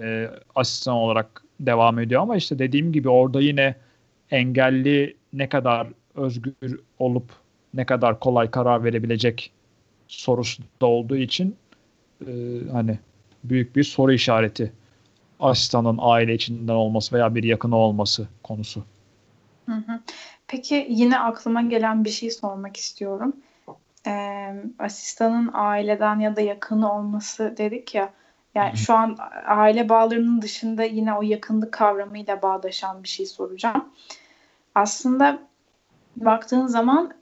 e, 0.00 0.30
asistan 0.54 0.94
olarak 0.94 1.42
devam 1.60 1.98
ediyor 1.98 2.22
ama 2.22 2.36
işte 2.36 2.58
dediğim 2.58 2.92
gibi 2.92 3.08
orada 3.08 3.40
yine 3.40 3.74
engelli 4.30 5.16
ne 5.32 5.48
kadar 5.48 5.86
özgür 6.14 6.80
olup 6.98 7.32
ne 7.74 7.86
kadar 7.86 8.20
kolay 8.20 8.50
karar 8.50 8.84
verebilecek 8.84 9.52
sorusu 10.08 10.62
da 10.80 10.86
olduğu 10.86 11.16
için 11.16 11.56
e, 12.20 12.32
hani 12.72 12.98
büyük 13.44 13.76
bir 13.76 13.84
soru 13.84 14.12
işareti 14.12 14.72
asistanın 15.40 15.98
aile 16.00 16.34
içinden 16.34 16.74
olması 16.74 17.14
veya 17.14 17.34
bir 17.34 17.44
yakını 17.44 17.76
olması 17.76 18.28
konusu. 18.42 18.84
Hı 19.66 19.72
hı. 19.72 20.00
Peki 20.48 20.86
yine 20.90 21.18
aklıma 21.18 21.62
gelen 21.62 22.04
bir 22.04 22.10
şey 22.10 22.30
sormak 22.30 22.76
istiyorum. 22.76 23.36
Ee, 24.06 24.54
asistanın 24.78 25.50
aileden 25.52 26.18
ya 26.18 26.36
da 26.36 26.40
yakını 26.40 26.92
olması 26.92 27.54
dedik 27.58 27.94
ya. 27.94 28.12
Yani 28.54 28.72
Hı. 28.72 28.76
şu 28.76 28.94
an 28.94 29.16
aile 29.46 29.88
bağlarının 29.88 30.42
dışında 30.42 30.84
yine 30.84 31.14
o 31.14 31.22
yakınlık 31.22 31.72
kavramıyla 31.72 32.42
bağdaşan 32.42 33.02
bir 33.02 33.08
şey 33.08 33.26
soracağım. 33.26 33.88
Aslında 34.74 35.38
baktığın 36.16 36.66
zaman 36.66 37.14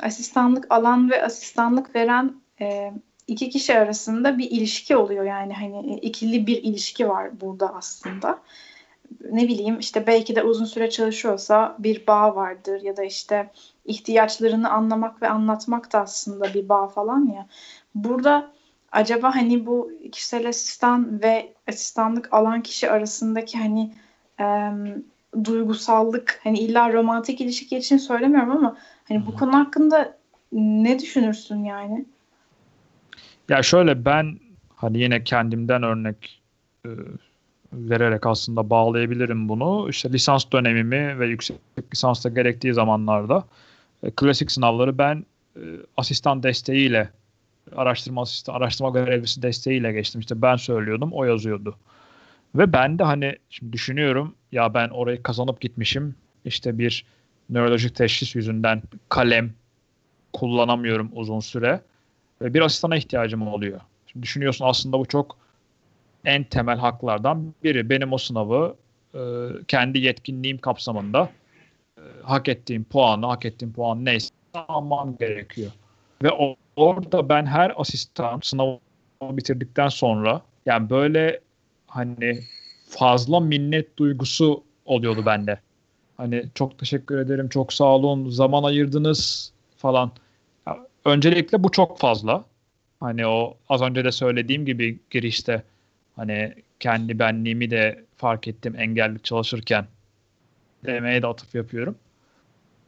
asistanlık 0.00 0.66
alan 0.70 1.10
ve 1.10 1.24
asistanlık 1.24 1.94
veren 1.94 2.34
e, 2.60 2.92
iki 3.26 3.50
kişi 3.50 3.78
arasında 3.78 4.38
bir 4.38 4.50
ilişki 4.50 4.96
oluyor 4.96 5.24
yani 5.24 5.54
hani 5.54 5.98
ikili 5.98 6.46
bir 6.46 6.62
ilişki 6.62 7.08
var 7.08 7.40
burada 7.40 7.74
aslında. 7.74 8.38
Ne 9.32 9.48
bileyim 9.48 9.78
işte 9.78 10.06
belki 10.06 10.36
de 10.36 10.42
uzun 10.42 10.64
süre 10.64 10.90
çalışıyorsa 10.90 11.76
bir 11.78 12.06
bağ 12.06 12.36
vardır 12.36 12.82
ya 12.82 12.96
da 12.96 13.04
işte 13.04 13.50
ihtiyaçlarını 13.84 14.70
anlamak 14.70 15.22
ve 15.22 15.28
anlatmak 15.28 15.92
da 15.92 16.00
aslında 16.00 16.54
bir 16.54 16.68
bağ 16.68 16.88
falan 16.88 17.26
ya. 17.34 17.46
Burada 17.94 18.52
acaba 18.92 19.34
hani 19.34 19.66
bu 19.66 19.92
kişisel 20.12 20.48
asistan 20.48 21.22
ve 21.22 21.54
asistanlık 21.68 22.34
alan 22.34 22.62
kişi 22.62 22.90
arasındaki 22.90 23.58
hani 23.58 23.94
e, 24.40 24.70
duygusallık 25.44 26.40
hani 26.44 26.58
illa 26.58 26.92
romantik 26.92 27.40
ilişki 27.40 27.78
için 27.78 27.96
söylemiyorum 27.96 28.50
ama 28.50 28.76
hani 29.08 29.26
bu 29.26 29.34
konu 29.34 29.54
hakkında 29.54 30.16
ne 30.52 30.98
düşünürsün 30.98 31.64
yani? 31.64 32.04
Ya 33.48 33.62
şöyle 33.62 34.04
ben 34.04 34.38
hani 34.76 34.98
yine 34.98 35.24
kendimden 35.24 35.82
örnek 35.82 36.42
e, 36.86 36.90
vererek 37.72 38.26
aslında 38.26 38.70
bağlayabilirim 38.70 39.48
bunu. 39.48 39.86
İşte 39.90 40.12
lisans 40.12 40.44
dönemimi 40.52 41.18
ve 41.18 41.26
yüksek 41.26 41.56
lisansta 41.94 42.28
gerektiği 42.28 42.74
zamanlarda 42.74 43.44
e, 44.02 44.10
klasik 44.10 44.50
sınavları 44.50 44.98
ben 44.98 45.24
e, 45.56 45.62
asistan 45.96 46.42
desteğiyle 46.42 47.08
araştırma 47.76 48.22
asistan, 48.22 48.54
araştırma 48.54 48.90
görevlisi 48.90 49.42
desteğiyle 49.42 49.92
geçtim. 49.92 50.20
İşte 50.20 50.42
ben 50.42 50.56
söylüyordum, 50.56 51.12
o 51.12 51.24
yazıyordu. 51.24 51.76
Ve 52.54 52.72
ben 52.72 52.98
de 52.98 53.04
hani 53.04 53.36
şimdi 53.50 53.72
düşünüyorum 53.72 54.34
ya 54.52 54.74
ben 54.74 54.88
orayı 54.88 55.22
kazanıp 55.22 55.60
gitmişim. 55.60 56.14
İşte 56.44 56.78
bir 56.78 57.04
nörolojik 57.50 57.96
teşhis 57.96 58.34
yüzünden 58.34 58.82
kalem 59.08 59.52
kullanamıyorum 60.32 61.10
uzun 61.14 61.40
süre. 61.40 61.80
Ve 62.42 62.54
bir 62.54 62.60
asistana 62.60 62.96
ihtiyacım 62.96 63.48
oluyor. 63.48 63.80
Şimdi 64.06 64.22
düşünüyorsun 64.22 64.64
aslında 64.64 64.98
bu 64.98 65.06
çok 65.06 65.36
en 66.24 66.44
temel 66.44 66.78
haklardan 66.78 67.54
biri. 67.64 67.90
Benim 67.90 68.12
o 68.12 68.18
sınavı 68.18 68.76
e, 69.14 69.20
kendi 69.68 69.98
yetkinliğim 69.98 70.58
kapsamında 70.58 71.30
e, 71.98 72.02
hak 72.22 72.48
ettiğim 72.48 72.84
puanı, 72.84 73.26
hak 73.26 73.44
ettiğim 73.44 73.72
puan 73.72 74.04
neyse 74.04 74.30
almam 74.54 75.16
gerekiyor. 75.16 75.70
Ve 76.22 76.30
orada 76.76 77.28
ben 77.28 77.46
her 77.46 77.72
asistan 77.76 78.40
sınavı 78.42 78.78
bitirdikten 79.22 79.88
sonra 79.88 80.42
yani 80.66 80.90
böyle 80.90 81.40
hani 81.90 82.40
fazla 82.88 83.40
minnet 83.40 83.96
duygusu 83.96 84.62
oluyordu 84.84 85.26
bende. 85.26 85.60
Hani 86.16 86.44
çok 86.54 86.78
teşekkür 86.78 87.18
ederim, 87.18 87.48
çok 87.48 87.72
sağ 87.72 87.84
olun, 87.84 88.30
zaman 88.30 88.62
ayırdınız 88.62 89.52
falan. 89.76 90.12
Ya, 90.66 90.78
öncelikle 91.04 91.62
bu 91.62 91.70
çok 91.70 91.98
fazla. 91.98 92.44
Hani 93.00 93.26
o 93.26 93.56
az 93.68 93.82
önce 93.82 94.04
de 94.04 94.12
söylediğim 94.12 94.66
gibi 94.66 94.98
girişte 95.10 95.62
hani 96.16 96.54
kendi 96.80 97.18
benliğimi 97.18 97.70
de 97.70 98.04
fark 98.16 98.48
ettim 98.48 98.74
engelli 98.78 99.22
çalışırken 99.22 99.86
demeye 100.86 101.22
de 101.22 101.26
atıf 101.26 101.54
yapıyorum. 101.54 101.96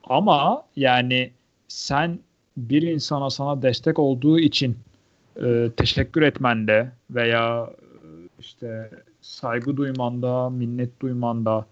Ama 0.05 0.67
yani 0.77 1.31
sen 1.69 2.19
bir 2.57 2.83
insana 2.83 3.31
sana 3.31 3.62
destek 3.62 3.99
olduğu 3.99 4.38
için 4.38 4.79
e, 5.43 5.71
teşekkür 5.77 6.23
etmende 6.23 6.93
veya 7.11 7.71
e, 7.82 7.82
işte 8.42 8.90
saygı 9.20 9.76
duymanda, 9.76 10.50
minnet 10.50 11.00
duymanda 11.00 11.66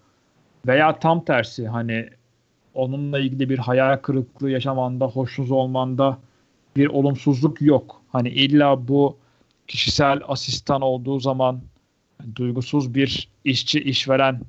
veya 0.67 0.99
tam 0.99 1.25
tersi 1.25 1.67
hani 1.67 2.09
onunla 2.73 3.19
ilgili 3.19 3.49
bir 3.49 3.57
hayal 3.57 3.97
kırıklığı 3.97 4.49
yaşamanda, 4.49 5.05
hoşsuz 5.05 5.51
olmanda 5.51 6.17
bir 6.75 6.87
olumsuzluk 6.87 7.61
yok. 7.61 8.01
Hani 8.11 8.29
illa 8.29 8.87
bu 8.87 9.17
kişisel 9.67 10.21
asistan 10.27 10.81
olduğu 10.81 11.19
zaman 11.19 11.61
duygusuz 12.35 12.95
bir 12.95 13.29
işçi 13.43 13.79
işveren 13.83 14.41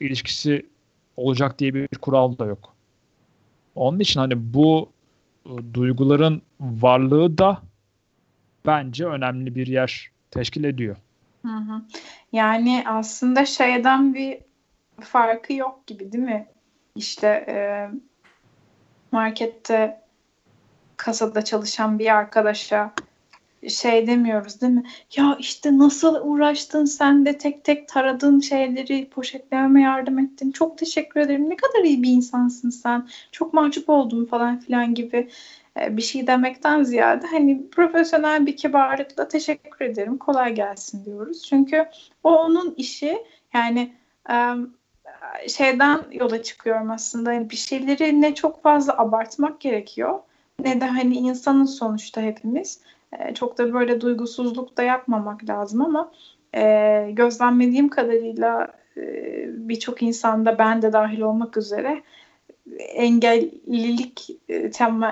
ilişkisi 0.00 0.66
olacak 1.16 1.58
diye 1.58 1.74
bir 1.74 1.88
kural 1.88 2.38
da 2.38 2.46
yok. 2.46 2.74
Onun 3.74 4.00
için 4.00 4.20
hani 4.20 4.54
bu 4.54 4.88
e, 5.46 5.74
duyguların 5.74 6.42
varlığı 6.60 7.38
da 7.38 7.62
bence 8.66 9.06
önemli 9.06 9.54
bir 9.54 9.66
yer 9.66 10.08
teşkil 10.30 10.64
ediyor. 10.64 10.96
Yani 12.32 12.84
aslında 12.86 13.46
şeyden 13.46 14.14
bir 14.14 14.38
farkı 15.00 15.52
yok 15.52 15.86
gibi 15.86 16.12
değil 16.12 16.24
mi? 16.24 16.46
İşte 16.94 17.26
e, 17.26 17.56
markette 19.12 20.00
kasada 20.96 21.44
çalışan 21.44 21.98
bir 21.98 22.14
arkadaşa 22.16 22.94
şey 23.68 24.06
demiyoruz 24.06 24.60
değil 24.60 24.72
mi? 24.72 24.82
Ya 25.16 25.36
işte 25.40 25.78
nasıl 25.78 26.14
uğraştın 26.22 26.84
sen 26.84 27.26
de 27.26 27.38
tek 27.38 27.64
tek 27.64 27.88
taradın 27.88 28.40
şeyleri 28.40 29.08
poşetlememe 29.08 29.82
yardım 29.82 30.18
ettin. 30.18 30.50
Çok 30.50 30.78
teşekkür 30.78 31.20
ederim. 31.20 31.50
Ne 31.50 31.56
kadar 31.56 31.84
iyi 31.84 32.02
bir 32.02 32.10
insansın 32.10 32.70
sen. 32.70 33.08
Çok 33.32 33.54
mahcup 33.54 33.88
oldum 33.88 34.26
falan 34.26 34.60
filan 34.60 34.94
gibi 34.94 35.28
bir 35.90 36.02
şey 36.02 36.26
demekten 36.26 36.82
ziyade 36.82 37.26
hani 37.26 37.70
profesyonel 37.70 38.46
bir 38.46 38.56
kibarlıkla 38.56 39.28
teşekkür 39.28 39.84
ederim 39.84 40.18
kolay 40.18 40.54
gelsin 40.54 41.04
diyoruz. 41.04 41.42
Çünkü 41.48 41.86
o 42.24 42.36
onun 42.36 42.74
işi 42.76 43.18
yani 43.54 43.92
şeyden 45.48 46.00
yola 46.12 46.42
çıkıyorum 46.42 46.90
aslında. 46.90 47.32
Yani 47.32 47.50
bir 47.50 47.56
şeyleri 47.56 48.20
ne 48.20 48.34
çok 48.34 48.62
fazla 48.62 48.98
abartmak 48.98 49.60
gerekiyor. 49.60 50.18
Ne 50.64 50.80
de 50.80 50.84
hani 50.84 51.14
insanın 51.14 51.64
sonuçta 51.64 52.20
hepimiz. 52.20 52.80
E, 53.18 53.34
çok 53.34 53.58
da 53.58 53.72
böyle 53.72 54.00
duygusuzluk 54.00 54.76
da 54.76 54.82
yapmamak 54.82 55.48
lazım 55.48 55.82
ama 55.82 56.12
e, 56.54 57.10
gözlemlediğim 57.12 57.88
kadarıyla 57.88 58.68
e, 58.96 59.02
birçok 59.68 60.02
insanda 60.02 60.58
ben 60.58 60.82
de 60.82 60.92
dahil 60.92 61.20
olmak 61.20 61.56
üzere 61.56 62.02
engellilik 62.78 64.30
e, 64.48 64.70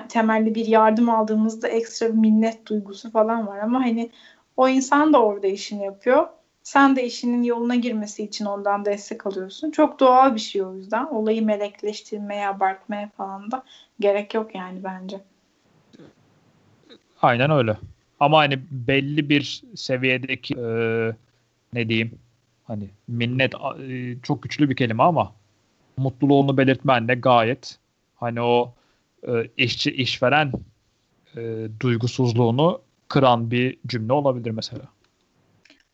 temelli 0.08 0.54
bir 0.54 0.66
yardım 0.66 1.10
aldığımızda 1.10 1.68
ekstra 1.68 2.08
bir 2.08 2.18
minnet 2.18 2.66
duygusu 2.66 3.10
falan 3.10 3.46
var 3.46 3.58
ama 3.58 3.80
hani 3.80 4.10
o 4.56 4.68
insan 4.68 5.12
da 5.12 5.22
orada 5.22 5.46
işini 5.46 5.84
yapıyor. 5.84 6.26
Sen 6.62 6.96
de 6.96 7.06
işinin 7.06 7.42
yoluna 7.42 7.74
girmesi 7.74 8.24
için 8.24 8.44
ondan 8.44 8.84
destek 8.84 9.26
alıyorsun. 9.26 9.70
Çok 9.70 10.00
doğal 10.00 10.34
bir 10.34 10.40
şey 10.40 10.62
o 10.62 10.74
yüzden. 10.74 11.06
Olayı 11.06 11.44
melekleştirmeye, 11.44 12.48
abartmaya 12.48 13.10
falan 13.16 13.50
da 13.50 13.62
gerek 14.00 14.34
yok 14.34 14.54
yani 14.54 14.84
bence. 14.84 15.20
Aynen 17.22 17.50
öyle. 17.50 17.76
Ama 18.20 18.38
hani 18.38 18.58
belli 18.70 19.28
bir 19.28 19.62
seviyedeki 19.74 20.54
e, 20.54 20.66
ne 21.72 21.88
diyeyim 21.88 22.18
hani 22.64 22.88
minnet 23.08 23.54
e, 23.54 24.16
çok 24.22 24.42
güçlü 24.42 24.70
bir 24.70 24.76
kelime 24.76 25.02
ama 25.02 25.32
mutluluğunu 25.96 26.56
belirtmen 26.56 27.08
de 27.08 27.14
gayet 27.14 27.78
hani 28.14 28.40
o 28.40 28.74
e, 29.28 29.32
işçi 29.56 29.90
işveren 29.90 30.52
e, 31.36 31.68
duygusuzluğunu 31.80 32.80
kıran 33.08 33.50
bir 33.50 33.78
cümle 33.86 34.12
olabilir 34.12 34.50
mesela. 34.50 34.82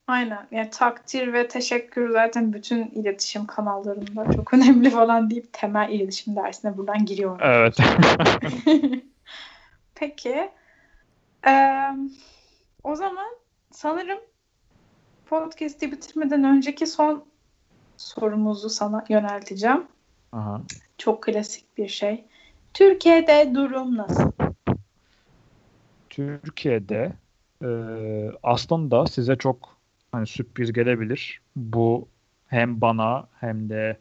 Aynen. 0.07 0.47
Yani 0.51 0.71
takdir 0.71 1.33
ve 1.33 1.49
teşekkür 1.49 2.11
zaten 2.11 2.53
bütün 2.53 2.87
iletişim 2.87 3.47
kanallarında 3.47 4.33
çok 4.33 4.55
önemli 4.55 4.91
falan 4.91 5.31
deyip 5.31 5.53
temel 5.53 5.91
iletişim 5.91 6.37
dersine 6.37 6.77
buradan 6.77 7.05
giriyorum. 7.05 7.38
Evet. 7.41 7.77
Peki. 9.95 10.51
Ee, 11.47 11.88
o 12.85 12.95
zaman 12.95 13.29
sanırım 13.71 14.19
podcast'i 15.27 15.93
bitirmeden 15.93 16.45
önceki 16.45 16.87
son 16.87 17.25
sorumuzu 18.03 18.71
sana 18.71 19.05
yönelteceğim. 19.09 19.87
Aha. 20.33 20.62
Çok 20.99 21.23
klasik 21.23 21.79
bir 21.79 21.88
şey. 21.88 22.25
Türkiye'de 22.75 23.55
durum 23.55 23.97
nasıl? 23.97 24.33
Türkiye'de 26.11 27.12
e, 27.65 27.69
aslında 28.43 29.07
size 29.07 29.37
çok 29.37 29.77
hani 30.12 30.27
sürpriz 30.27 30.73
gelebilir. 30.73 31.41
Bu 31.57 32.09
hem 32.47 32.81
bana 32.81 33.27
hem 33.41 33.69
de 33.69 33.97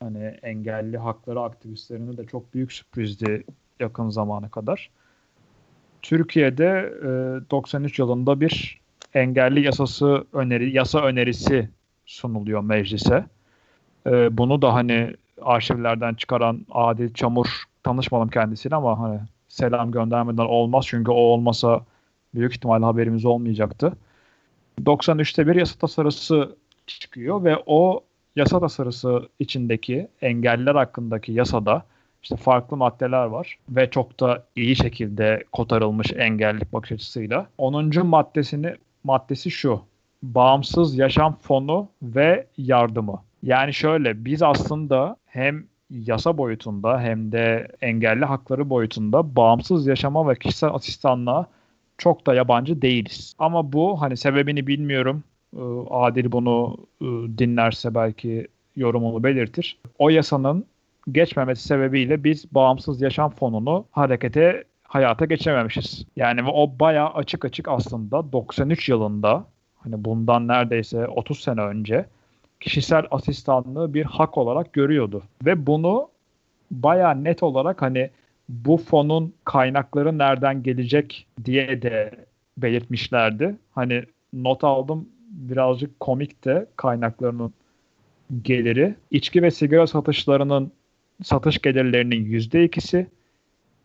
hani 0.00 0.24
engelli 0.42 0.98
hakları 0.98 1.40
aktivistlerine 1.40 2.16
de 2.16 2.26
çok 2.26 2.54
büyük 2.54 2.72
sürprizdi 2.72 3.44
yakın 3.80 4.08
zamana 4.08 4.48
kadar. 4.48 4.90
Türkiye'de 6.02 6.92
e, 7.02 7.06
93 7.50 7.98
yılında 7.98 8.40
bir 8.40 8.80
engelli 9.14 9.60
yasası 9.60 10.26
öneri 10.32 10.72
yasa 10.76 11.00
önerisi 11.00 11.70
sunuluyor 12.06 12.60
meclise. 12.60 13.24
E, 14.06 14.38
bunu 14.38 14.62
da 14.62 14.74
hani 14.74 15.14
arşivlerden 15.42 16.14
çıkaran 16.14 16.66
Adil 16.70 17.14
Çamur 17.14 17.62
tanışmadım 17.82 18.28
kendisiyle 18.28 18.76
ama 18.76 19.00
hani 19.00 19.20
selam 19.48 19.92
göndermeden 19.92 20.44
olmaz 20.44 20.84
çünkü 20.88 21.10
o 21.10 21.14
olmasa 21.14 21.84
büyük 22.34 22.54
ihtimalle 22.54 22.84
haberimiz 22.84 23.24
olmayacaktı. 23.24 23.92
93'te 24.80 25.46
bir 25.46 25.54
yasa 25.54 25.78
tasarısı 25.78 26.56
çıkıyor 26.86 27.44
ve 27.44 27.62
o 27.66 28.04
yasa 28.36 28.60
tasarısı 28.60 29.28
içindeki 29.38 30.08
engeller 30.22 30.74
hakkındaki 30.74 31.32
yasada 31.32 31.84
işte 32.22 32.36
farklı 32.36 32.76
maddeler 32.76 33.24
var 33.24 33.58
ve 33.68 33.90
çok 33.90 34.20
da 34.20 34.44
iyi 34.56 34.76
şekilde 34.76 35.44
kotarılmış 35.52 36.12
engellik 36.16 36.72
bakış 36.72 36.92
açısıyla. 36.92 37.46
10. 37.58 38.06
maddesini 38.06 38.74
maddesi 39.04 39.50
şu. 39.50 39.80
Bağımsız 40.22 40.98
yaşam 40.98 41.36
fonu 41.36 41.88
ve 42.02 42.46
yardımı. 42.58 43.22
Yani 43.42 43.74
şöyle 43.74 44.24
biz 44.24 44.42
aslında 44.42 45.16
hem 45.26 45.64
yasa 45.90 46.38
boyutunda 46.38 47.00
hem 47.00 47.32
de 47.32 47.68
engelli 47.80 48.24
hakları 48.24 48.70
boyutunda 48.70 49.36
bağımsız 49.36 49.86
yaşama 49.86 50.28
ve 50.28 50.34
kişisel 50.34 50.70
asistanlığa 50.74 51.46
çok 51.98 52.26
da 52.26 52.34
yabancı 52.34 52.82
değiliz. 52.82 53.34
Ama 53.38 53.72
bu 53.72 54.00
hani 54.00 54.16
sebebini 54.16 54.66
bilmiyorum. 54.66 55.24
Ee, 55.56 55.60
Adil 55.90 56.32
bunu 56.32 56.76
e, 57.00 57.04
dinlerse 57.38 57.94
belki 57.94 58.48
yorumunu 58.76 59.24
belirtir. 59.24 59.78
O 59.98 60.08
yasanın 60.08 60.64
geçmemesi 61.12 61.62
sebebiyle 61.62 62.24
biz 62.24 62.54
bağımsız 62.54 63.02
yaşam 63.02 63.30
fonunu 63.30 63.84
harekete 63.90 64.64
hayata 64.82 65.24
geçememişiz. 65.24 66.06
Yani 66.16 66.42
o 66.42 66.78
bayağı 66.80 67.08
açık 67.08 67.44
açık 67.44 67.68
aslında 67.68 68.32
93 68.32 68.88
yılında 68.88 69.44
hani 69.76 70.04
bundan 70.04 70.48
neredeyse 70.48 71.06
30 71.06 71.40
sene 71.40 71.60
önce 71.60 72.06
kişisel 72.62 73.06
asistanlığı 73.10 73.94
bir 73.94 74.04
hak 74.04 74.38
olarak 74.38 74.72
görüyordu. 74.72 75.22
Ve 75.44 75.66
bunu 75.66 76.08
bayağı 76.70 77.24
net 77.24 77.42
olarak 77.42 77.82
hani 77.82 78.10
bu 78.48 78.76
fonun 78.76 79.34
kaynakları 79.44 80.18
nereden 80.18 80.62
gelecek 80.62 81.26
diye 81.44 81.82
de 81.82 82.10
belirtmişlerdi. 82.58 83.56
Hani 83.72 84.02
not 84.32 84.64
aldım 84.64 85.08
birazcık 85.30 86.00
komik 86.00 86.44
de 86.44 86.66
kaynaklarının 86.76 87.52
geliri. 88.42 88.94
İçki 89.10 89.42
ve 89.42 89.50
sigara 89.50 89.86
satışlarının 89.86 90.72
satış 91.22 91.58
gelirlerinin 91.58 92.24
yüzde 92.24 92.64
ikisi, 92.64 93.06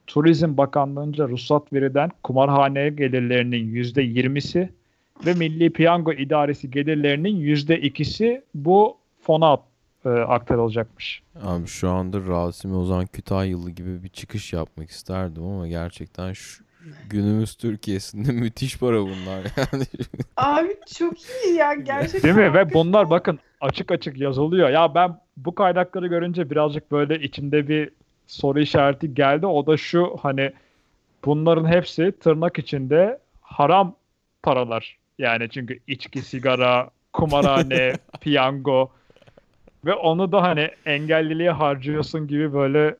Turizm 0.07 0.57
Bakanlığı'nca 0.57 1.27
ruhsat 1.27 1.73
verilen 1.73 2.11
kumarhane 2.23 2.89
gelirlerinin 2.89 3.65
yüzde 3.65 4.01
yirmisi 4.01 4.69
ve 5.25 5.33
Milli 5.33 5.69
Piyango 5.69 6.13
İdaresi 6.13 6.71
gelirlerinin 6.71 7.35
yüzde 7.35 7.81
ikisi 7.81 8.43
bu 8.55 8.97
fona 9.21 9.57
e, 10.05 10.09
aktarılacakmış. 10.09 11.23
Abi 11.43 11.67
şu 11.67 11.89
anda 11.89 12.19
Rasimi 12.27 12.75
Ozan 12.75 13.05
Kütahyalı 13.05 13.71
gibi 13.71 14.03
bir 14.03 14.09
çıkış 14.09 14.53
yapmak 14.53 14.89
isterdim 14.89 15.43
ama 15.43 15.67
gerçekten 15.67 16.33
şu 16.33 16.63
günümüz 17.09 17.55
Türkiye'sinde 17.55 18.31
müthiş 18.41 18.77
para 18.77 19.01
bunlar 19.01 19.43
yani. 19.57 19.83
Abi 20.37 20.75
çok 20.97 21.13
iyi 21.45 21.55
ya 21.55 21.73
gerçekten. 21.73 22.23
Değil 22.23 22.47
mi? 22.47 22.53
Ve 22.53 22.73
bunlar 22.73 23.09
bakın 23.09 23.39
açık 23.61 23.91
açık 23.91 24.17
yazılıyor. 24.17 24.69
Ya 24.69 24.95
ben 24.95 25.19
bu 25.37 25.55
kaynakları 25.55 26.07
görünce 26.07 26.49
birazcık 26.49 26.91
böyle 26.91 27.19
içimde 27.19 27.67
bir 27.67 27.89
soru 28.27 28.59
işareti 28.59 29.13
geldi. 29.13 29.45
O 29.45 29.67
da 29.67 29.77
şu 29.77 30.17
hani 30.21 30.51
bunların 31.25 31.65
hepsi 31.65 32.13
tırnak 32.19 32.59
içinde 32.59 33.19
haram 33.41 33.95
paralar. 34.43 34.96
Yani 35.17 35.49
çünkü 35.49 35.79
içki, 35.87 36.21
sigara, 36.21 36.89
kumarhane, 37.13 37.93
piyango 38.21 38.91
ve 39.85 39.93
onu 39.93 40.31
da 40.31 40.41
hani 40.41 40.69
engelliliğe 40.85 41.51
harcıyorsun 41.51 42.27
gibi 42.27 42.53
böyle 42.53 42.95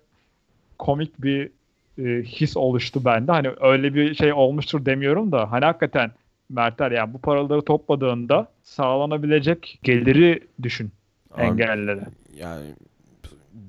komik 0.80 1.22
bir 1.22 1.50
e, 1.98 2.24
his 2.24 2.58
oluştu 2.58 3.06
bende. 3.06 3.32
Hani 3.32 3.50
öyle 3.62 3.94
bir 3.94 4.16
şey 4.16 4.34
olmuştur 4.34 4.86
demiyorum 4.86 5.32
da 5.32 5.52
hani 5.52 5.66
hakikaten 5.66 6.12
Mertler 6.50 6.92
yani 6.92 7.14
bu 7.14 7.22
paraları 7.22 7.62
topladığında 7.62 8.48
sağlanabilecek 8.64 9.80
geliri 9.84 10.48
düşün 10.64 10.92
Abi, 11.32 11.42
engellilere. 11.42 12.04
Yani 12.36 12.66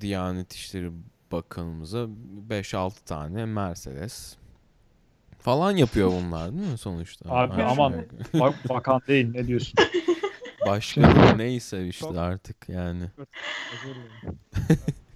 Diyanet 0.00 0.52
İşleri 0.52 0.90
Bakanımıza 1.32 2.06
5-6 2.50 3.04
tane 3.04 3.44
Mercedes 3.44 4.36
falan 5.48 5.76
yapıyor 5.76 6.10
bunlar 6.10 6.52
değil 6.52 6.70
mi 6.70 6.78
sonuçta? 6.78 7.30
Abi 7.30 7.52
Aşağı 7.52 7.68
aman. 7.68 7.94
Bak, 8.34 8.54
bakan 8.68 9.00
değil 9.08 9.34
ne 9.34 9.46
diyorsun? 9.46 9.74
Başka 10.66 11.00
neyse 11.36 11.86
işte 11.86 12.20
artık 12.20 12.68
yani. 12.68 13.04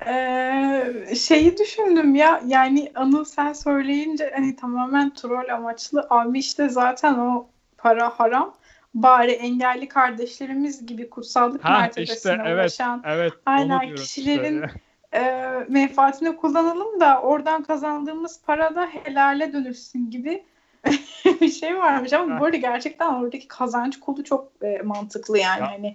Ee, 0.06 1.14
şeyi 1.16 1.56
düşündüm 1.58 2.14
ya 2.14 2.42
yani 2.46 2.92
Anıl 2.94 3.24
sen 3.24 3.52
söyleyince 3.52 4.32
hani 4.34 4.56
tamamen 4.56 5.14
troll 5.14 5.48
amaçlı 5.54 6.06
abi 6.10 6.38
işte 6.38 6.68
zaten 6.68 7.14
o 7.14 7.46
para 7.78 8.08
haram 8.10 8.54
bari 8.94 9.32
engelli 9.32 9.88
kardeşlerimiz 9.88 10.86
gibi 10.86 11.10
kutsallık 11.10 11.64
Ha 11.64 11.78
mertebesine 11.78 12.32
işte 12.32 12.42
evet 12.46 12.56
ulaşan 12.64 13.02
evet 13.06 13.32
Aynen, 13.46 13.80
kişilerin- 13.80 14.66
işte. 14.66 14.80
E, 15.14 15.20
menfaatini 15.68 16.36
kullanalım 16.36 17.00
da 17.00 17.20
oradan 17.20 17.62
kazandığımız 17.62 18.42
para 18.46 18.74
da 18.74 18.86
helale 18.86 19.52
dönüşsün 19.52 20.10
gibi 20.10 20.44
bir 21.40 21.48
şey 21.48 21.78
varmış 21.78 22.12
ama 22.12 22.40
bu 22.40 22.44
arada 22.44 22.56
gerçekten 22.56 23.14
oradaki 23.14 23.48
kazanç 23.48 24.00
kolu 24.00 24.24
çok 24.24 24.52
e, 24.62 24.82
mantıklı 24.82 25.38
yani 25.38 25.60
Ya, 25.60 25.70
hani 25.70 25.94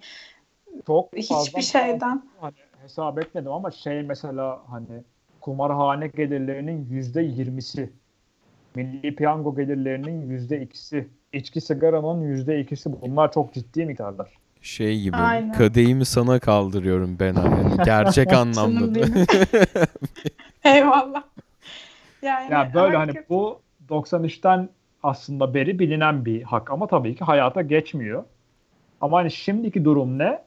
çok 0.86 1.16
hiçbir 1.16 1.62
şeyden 1.62 2.22
hani 2.40 2.54
hesap 2.82 3.18
etmedim 3.18 3.52
ama 3.52 3.70
şey 3.70 4.02
mesela 4.02 4.62
hani 4.70 5.02
kumarhane 5.40 6.06
gelirlerinin 6.06 6.86
yüzde 6.90 7.22
yirmisi, 7.22 7.92
milli 8.74 9.14
piyango 9.14 9.56
gelirlerinin 9.56 10.30
yüzde 10.30 10.60
ikisi, 10.60 11.08
içki 11.32 11.60
sigaranın 11.60 12.22
yüzde 12.22 12.60
ikisi 12.60 13.02
bunlar 13.02 13.32
çok 13.32 13.54
ciddi 13.54 13.86
miktarlar. 13.86 14.38
Şey 14.62 15.00
gibi 15.00 15.16
Aynen. 15.16 15.52
kadehimi 15.52 16.04
sana 16.04 16.38
kaldırıyorum 16.38 17.16
ben 17.20 17.34
yani 17.34 17.76
gerçek 17.84 18.32
anlamda. 18.32 18.98
Eyvallah. 20.64 21.22
Yani 22.22 22.52
Yani 22.52 22.74
böyle 22.74 22.98
herkes- 22.98 23.16
hani 23.16 23.24
bu 23.28 23.60
93'ten 23.88 24.68
aslında 25.02 25.54
beri 25.54 25.78
bilinen 25.78 26.24
bir 26.24 26.42
hak 26.42 26.70
ama 26.70 26.86
tabii 26.86 27.16
ki 27.16 27.24
hayata 27.24 27.62
geçmiyor. 27.62 28.24
Ama 29.00 29.18
hani 29.18 29.30
şimdiki 29.30 29.84
durum 29.84 30.18
ne? 30.18 30.42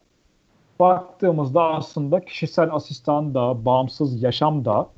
Baktığımızda 0.79 1.63
aslında 1.63 2.25
kişisel 2.25 2.69
asistan 2.71 3.33
da, 3.33 3.65
bağımsız 3.65 4.23
yaşam 4.23 4.65
da 4.65 4.89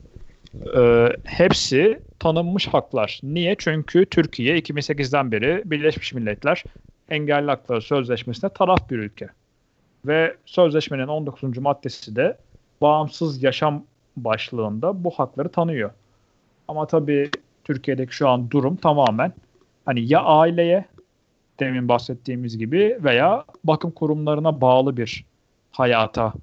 e, 0.77 1.09
hepsi 1.23 1.99
tanınmış 2.19 2.67
haklar. 2.67 3.19
Niye? 3.23 3.55
Çünkü 3.59 4.05
Türkiye 4.05 4.59
2008'den 4.59 5.31
beri 5.31 5.61
Birleşmiş 5.65 6.13
Milletler 6.13 6.63
Engelli 7.13 7.47
Hakları 7.47 7.81
Sözleşmesi'ne 7.81 8.49
taraf 8.49 8.89
bir 8.89 8.97
ülke. 8.97 9.27
Ve 10.05 10.35
sözleşmenin 10.45 11.07
19. 11.07 11.57
maddesi 11.57 12.15
de 12.15 12.37
bağımsız 12.81 13.43
yaşam 13.43 13.83
başlığında 14.17 15.03
bu 15.03 15.09
hakları 15.09 15.49
tanıyor. 15.49 15.91
Ama 16.67 16.87
tabii 16.87 17.31
Türkiye'deki 17.63 18.15
şu 18.15 18.29
an 18.29 18.51
durum 18.51 18.75
tamamen 18.75 19.33
hani 19.85 20.13
ya 20.13 20.23
aileye 20.23 20.85
demin 21.59 21.89
bahsettiğimiz 21.89 22.57
gibi 22.57 22.97
veya 23.03 23.45
bakım 23.63 23.91
kurumlarına 23.91 24.61
bağlı 24.61 24.97
bir 24.97 25.25
hayata 25.71 26.33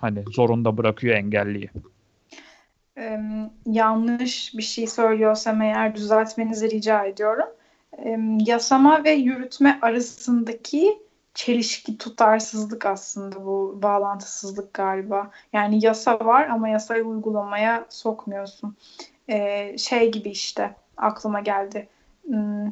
hani 0.00 0.24
zorunda 0.30 0.76
bırakıyor 0.76 1.16
engelliyi. 1.16 1.70
Em, 2.96 3.50
yanlış 3.66 4.54
bir 4.54 4.62
şey 4.62 4.86
söylüyorsam 4.86 5.62
eğer 5.62 5.94
düzeltmenizi 5.96 6.70
rica 6.70 7.04
ediyorum. 7.04 7.46
Yasama 8.38 9.04
ve 9.04 9.10
yürütme 9.10 9.78
arasındaki 9.82 10.98
çelişki, 11.34 11.98
tutarsızlık 11.98 12.86
aslında 12.86 13.46
bu 13.46 13.78
bağlantısızlık 13.82 14.74
galiba. 14.74 15.30
Yani 15.52 15.84
yasa 15.84 16.20
var 16.20 16.48
ama 16.48 16.68
yasayı 16.68 17.04
uygulamaya 17.04 17.86
sokmuyorsun. 17.88 18.76
E, 19.28 19.78
şey 19.78 20.12
gibi 20.12 20.30
işte 20.30 20.74
aklıma 20.96 21.40
geldi. 21.40 21.88
Hmm, 22.26 22.66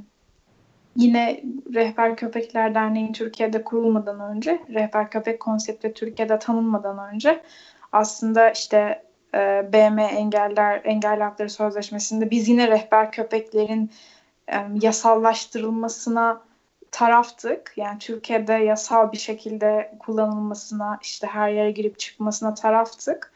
yine 0.96 1.42
Rehber 1.74 2.16
Köpekler 2.16 2.74
Derneği 2.74 3.12
Türkiye'de 3.12 3.64
kurulmadan 3.64 4.20
önce, 4.20 4.60
Rehber 4.68 5.10
Köpek 5.10 5.40
konsepti 5.40 5.94
Türkiye'de 5.94 6.38
tanınmadan 6.38 7.14
önce 7.14 7.42
aslında 7.92 8.50
işte 8.50 9.02
e, 9.34 9.72
BM 9.72 10.02
Engeller 10.02 10.80
Engelli 10.84 11.22
Hakları 11.22 11.50
Sözleşmesi'nde 11.50 12.30
biz 12.30 12.48
yine 12.48 12.68
rehber 12.68 13.12
köpeklerin 13.12 13.90
yasallaştırılmasına 14.80 16.40
taraftık. 16.90 17.72
Yani 17.76 17.98
Türkiye'de 17.98 18.52
yasal 18.52 19.12
bir 19.12 19.18
şekilde 19.18 19.94
kullanılmasına, 19.98 20.98
işte 21.02 21.26
her 21.26 21.50
yere 21.50 21.70
girip 21.70 21.98
çıkmasına 21.98 22.54
taraftık. 22.54 23.32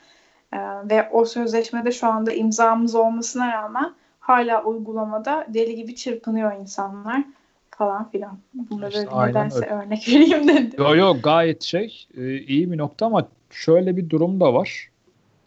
Ve 0.85 1.09
o 1.13 1.25
sözleşmede 1.25 1.93
şu 1.93 2.07
anda 2.07 2.33
imzamız 2.33 2.95
olmasına 2.95 3.53
rağmen 3.53 3.95
hala 4.21 4.65
uygulamada 4.65 5.47
deli 5.49 5.77
gibi 5.77 5.95
çırpınıyor 5.95 6.61
insanlar 6.61 7.25
falan 7.71 8.11
filan. 8.11 8.39
Bunları 8.55 8.91
işte 8.91 9.19
nedense 9.29 9.57
öyle. 9.57 9.71
örnek 9.71 10.09
vereyim 10.09 10.49
dedim. 10.49 10.73
Yo 10.79 10.97
yo 10.97 11.17
gayet 11.23 11.63
şey 11.63 12.07
e, 12.17 12.39
iyi 12.39 12.73
bir 12.73 12.79
nokta 12.79 13.07
ama 13.07 13.29
şöyle 13.51 13.97
bir 13.97 14.11
durum 14.11 14.41
da 14.41 14.55
var. 14.55 14.89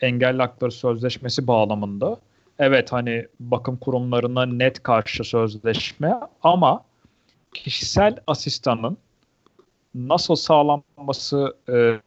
Engelli 0.02 0.38
Hakları 0.38 0.72
Sözleşmesi 0.72 1.48
bağlamında. 1.48 2.18
Evet 2.60 2.92
hani 2.92 3.26
bakım 3.40 3.78
kurumlarına 3.78 4.46
net 4.46 4.84
karşı 4.84 5.24
sözleşme 5.24 6.14
ama 6.44 6.86
kişisel 7.54 8.16
asistanın 8.28 8.98
nasıl 9.96 10.36
sağlanması 10.36 11.58
e, 11.70 12.00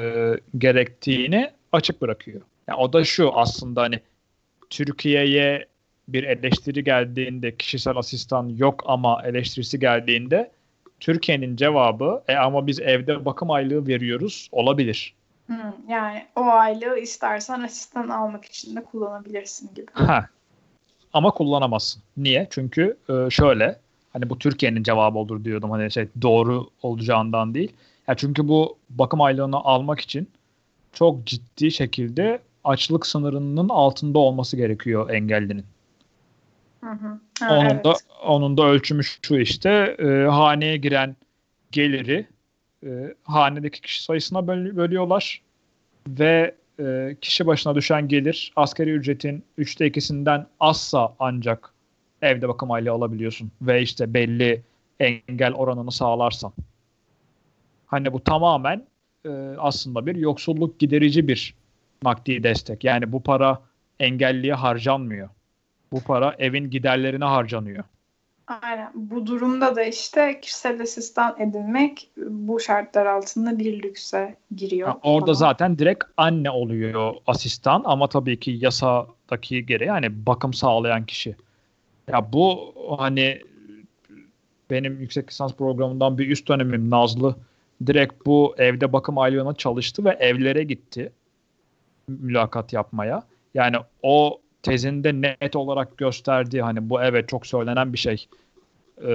e, 0.00 0.34
gerektiğini 0.58 1.50
açık 1.72 2.02
bırakıyor. 2.02 2.40
Yani 2.68 2.78
o 2.78 2.92
da 2.92 3.04
şu 3.04 3.32
aslında 3.34 3.82
hani 3.82 4.00
Türkiye'ye 4.70 5.66
bir 6.08 6.24
eleştiri 6.24 6.84
geldiğinde 6.84 7.56
kişisel 7.56 7.96
asistan 7.96 8.48
yok 8.48 8.82
ama 8.86 9.22
eleştirisi 9.24 9.78
geldiğinde 9.78 10.50
Türkiye'nin 11.00 11.56
cevabı 11.56 12.22
e 12.28 12.34
ama 12.34 12.66
biz 12.66 12.80
evde 12.80 13.24
bakım 13.24 13.50
aylığı 13.50 13.86
veriyoruz 13.86 14.48
olabilir. 14.52 15.14
Yani 15.88 16.26
o 16.36 16.44
aylığı 16.44 16.98
istersen 16.98 17.60
asistan 17.60 18.08
almak 18.08 18.44
için 18.44 18.76
de 18.76 18.84
kullanabilirsin 18.84 19.74
gibi. 19.74 19.86
Ha. 19.92 20.28
Ama 21.12 21.30
kullanamazsın. 21.30 22.02
Niye? 22.16 22.46
Çünkü 22.50 22.96
e, 23.08 23.30
şöyle 23.30 23.78
hani 24.12 24.30
bu 24.30 24.38
Türkiye'nin 24.38 24.82
cevabı 24.82 25.18
olur 25.18 25.44
diyordum 25.44 25.70
hani 25.70 25.90
şey 25.90 26.08
doğru 26.22 26.68
olacağından 26.82 27.54
değil. 27.54 27.72
Ya 28.08 28.14
çünkü 28.14 28.48
bu 28.48 28.76
bakım 28.90 29.20
aylığını 29.20 29.56
almak 29.56 30.00
için 30.00 30.28
çok 30.92 31.26
ciddi 31.26 31.70
şekilde 31.70 32.40
açlık 32.64 33.06
sınırının 33.06 33.68
altında 33.68 34.18
olması 34.18 34.56
gerekiyor 34.56 35.10
engellinin. 35.10 35.64
Hı 36.80 36.90
hı. 36.90 37.20
Ha, 37.40 37.56
onun 37.58 37.70
evet. 37.70 37.84
da 37.84 37.94
onun 38.26 38.56
da 38.56 38.62
ölçümü 38.62 39.04
şu 39.04 39.36
işte 39.36 39.96
e, 39.98 40.28
haneye 40.28 40.76
giren 40.76 41.16
geliri 41.72 42.26
e, 42.84 43.14
hanedeki 43.24 43.80
kişi 43.80 44.02
sayısına 44.02 44.46
böl- 44.46 44.76
bölüyorlar 44.76 45.42
ve 46.08 46.54
e, 46.80 47.16
kişi 47.20 47.46
başına 47.46 47.74
düşen 47.74 48.08
gelir 48.08 48.52
askeri 48.56 48.90
ücretin 48.90 49.44
üçte 49.58 49.86
ikisinden 49.86 50.46
azsa 50.60 51.14
ancak 51.18 51.74
evde 52.22 52.48
bakım 52.48 52.70
aylığı 52.70 52.92
alabiliyorsun 52.92 53.50
ve 53.62 53.82
işte 53.82 54.14
belli 54.14 54.62
engel 55.00 55.52
oranını 55.54 55.92
sağlarsan. 55.92 56.52
Hani 57.86 58.12
bu 58.12 58.24
tamamen 58.24 58.86
e, 59.24 59.30
aslında 59.58 60.06
bir 60.06 60.16
yoksulluk 60.16 60.78
giderici 60.78 61.28
bir 61.28 61.54
nakdi 62.02 62.42
destek. 62.42 62.84
Yani 62.84 63.12
bu 63.12 63.22
para 63.22 63.62
engelliye 64.00 64.54
harcanmıyor. 64.54 65.28
Bu 65.92 66.00
para 66.00 66.34
evin 66.38 66.70
giderlerine 66.70 67.24
harcanıyor. 67.24 67.84
Aynen. 68.46 68.90
Bu 68.94 69.26
durumda 69.26 69.76
da 69.76 69.82
işte 69.82 70.40
kişisel 70.40 70.82
asistan 70.82 71.36
edinmek 71.38 72.10
bu 72.16 72.60
şartlar 72.60 73.06
altında 73.06 73.58
bir 73.58 73.82
lükse 73.82 74.36
giriyor. 74.56 74.88
Ha, 74.88 74.98
orada 75.02 75.26
falan. 75.26 75.34
zaten 75.34 75.78
direkt 75.78 76.04
anne 76.16 76.50
oluyor 76.50 77.14
asistan 77.26 77.82
ama 77.84 78.08
tabii 78.08 78.40
ki 78.40 78.50
yasadaki 78.60 79.66
gereği 79.66 79.88
yani 79.88 80.26
bakım 80.26 80.54
sağlayan 80.54 81.06
kişi. 81.06 81.36
Ya 82.08 82.32
bu 82.32 82.74
hani 82.98 83.42
benim 84.70 85.00
yüksek 85.00 85.30
lisans 85.30 85.54
programından 85.54 86.18
bir 86.18 86.30
üst 86.30 86.48
dönemim 86.48 86.90
Nazlı 86.90 87.36
direkt 87.86 88.26
bu 88.26 88.54
evde 88.58 88.92
bakım 88.92 89.18
aylığına 89.18 89.54
çalıştı 89.54 90.04
ve 90.04 90.10
evlere 90.10 90.64
gitti 90.64 91.12
mülakat 92.08 92.72
yapmaya. 92.72 93.22
Yani 93.54 93.76
o 94.02 94.40
tezinde 94.64 95.36
net 95.40 95.56
olarak 95.56 95.98
gösterdiği 95.98 96.62
hani 96.62 96.90
bu 96.90 97.02
evet 97.02 97.28
çok 97.28 97.46
söylenen 97.46 97.92
bir 97.92 97.98
şey. 97.98 98.26
Ee, 99.02 99.12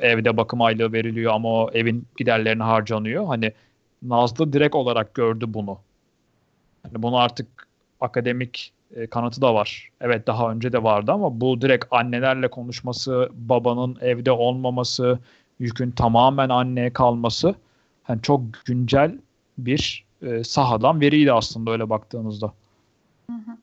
evde 0.00 0.36
bakım 0.36 0.62
aylığı 0.62 0.92
veriliyor 0.92 1.32
ama 1.32 1.48
o 1.48 1.70
evin 1.72 2.06
giderlerini 2.16 2.62
harcanıyor. 2.62 3.26
Hani 3.26 3.52
Nazlı 4.02 4.52
direkt 4.52 4.74
olarak 4.74 5.14
gördü 5.14 5.44
bunu. 5.48 5.78
Yani 6.84 7.02
bunu 7.02 7.16
artık 7.16 7.68
akademik 8.00 8.72
e, 8.96 9.06
kanıtı 9.06 9.40
da 9.40 9.54
var. 9.54 9.88
Evet 10.00 10.26
daha 10.26 10.52
önce 10.52 10.72
de 10.72 10.82
vardı 10.82 11.12
ama 11.12 11.40
bu 11.40 11.60
direkt 11.60 11.84
annelerle 11.90 12.48
konuşması, 12.48 13.30
babanın 13.34 13.96
evde 14.00 14.30
olmaması, 14.30 15.18
yükün 15.58 15.90
tamamen 15.90 16.48
anneye 16.48 16.92
kalması 16.92 17.54
yani 18.08 18.22
çok 18.22 18.40
güncel 18.64 19.18
bir 19.58 20.04
e, 20.22 20.44
sahadan 20.44 21.00
veriydi 21.00 21.32
aslında 21.32 21.70
öyle 21.70 21.90
baktığınızda. 21.90 22.52
Hı 23.30 23.32
hı. 23.32 23.56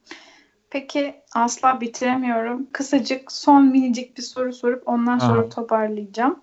Peki 0.73 1.15
asla 1.33 1.81
bitiremiyorum. 1.81 2.67
Kısacık 2.71 3.31
son 3.31 3.65
minicik 3.65 4.17
bir 4.17 4.21
soru 4.21 4.53
sorup 4.53 4.88
ondan 4.88 5.19
sonra 5.19 5.41
Aha. 5.41 5.49
toparlayacağım. 5.49 6.41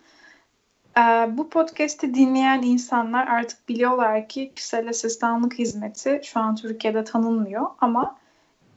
Ee, 0.98 1.28
bu 1.30 1.50
podcast'i 1.50 2.14
dinleyen 2.14 2.62
insanlar 2.62 3.26
artık 3.26 3.68
biliyorlar 3.68 4.28
ki 4.28 4.52
kişisel 4.56 4.88
asistanlık 4.88 5.58
hizmeti 5.58 6.20
şu 6.24 6.40
an 6.40 6.56
Türkiye'de 6.56 7.04
tanınmıyor 7.04 7.66
ama 7.80 8.18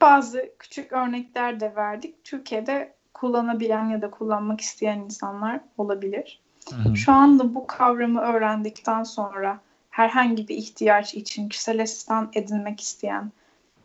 bazı 0.02 0.50
küçük 0.60 0.92
örnekler 0.92 1.60
de 1.60 1.76
verdik. 1.76 2.24
Türkiye'de 2.24 2.94
kullanabilen 3.14 3.90
ya 3.90 4.02
da 4.02 4.12
kullanmak 4.12 4.62
isteyen 4.62 5.00
insanlar 5.00 5.60
olabilir. 5.78 6.42
Hı 6.84 6.96
Şu 6.96 7.12
anda 7.12 7.56
bu 7.56 7.68
kavramı 7.68 8.22
öğrendikten 8.22 9.04
sonra 9.04 9.60
herhangi 9.90 10.48
bir 10.48 10.56
ihtiyaç 10.56 11.16
için 11.16 11.50
kişisel 11.50 11.82
asistan 11.82 12.30
edinmek 12.34 12.82
isteyen 12.82 13.32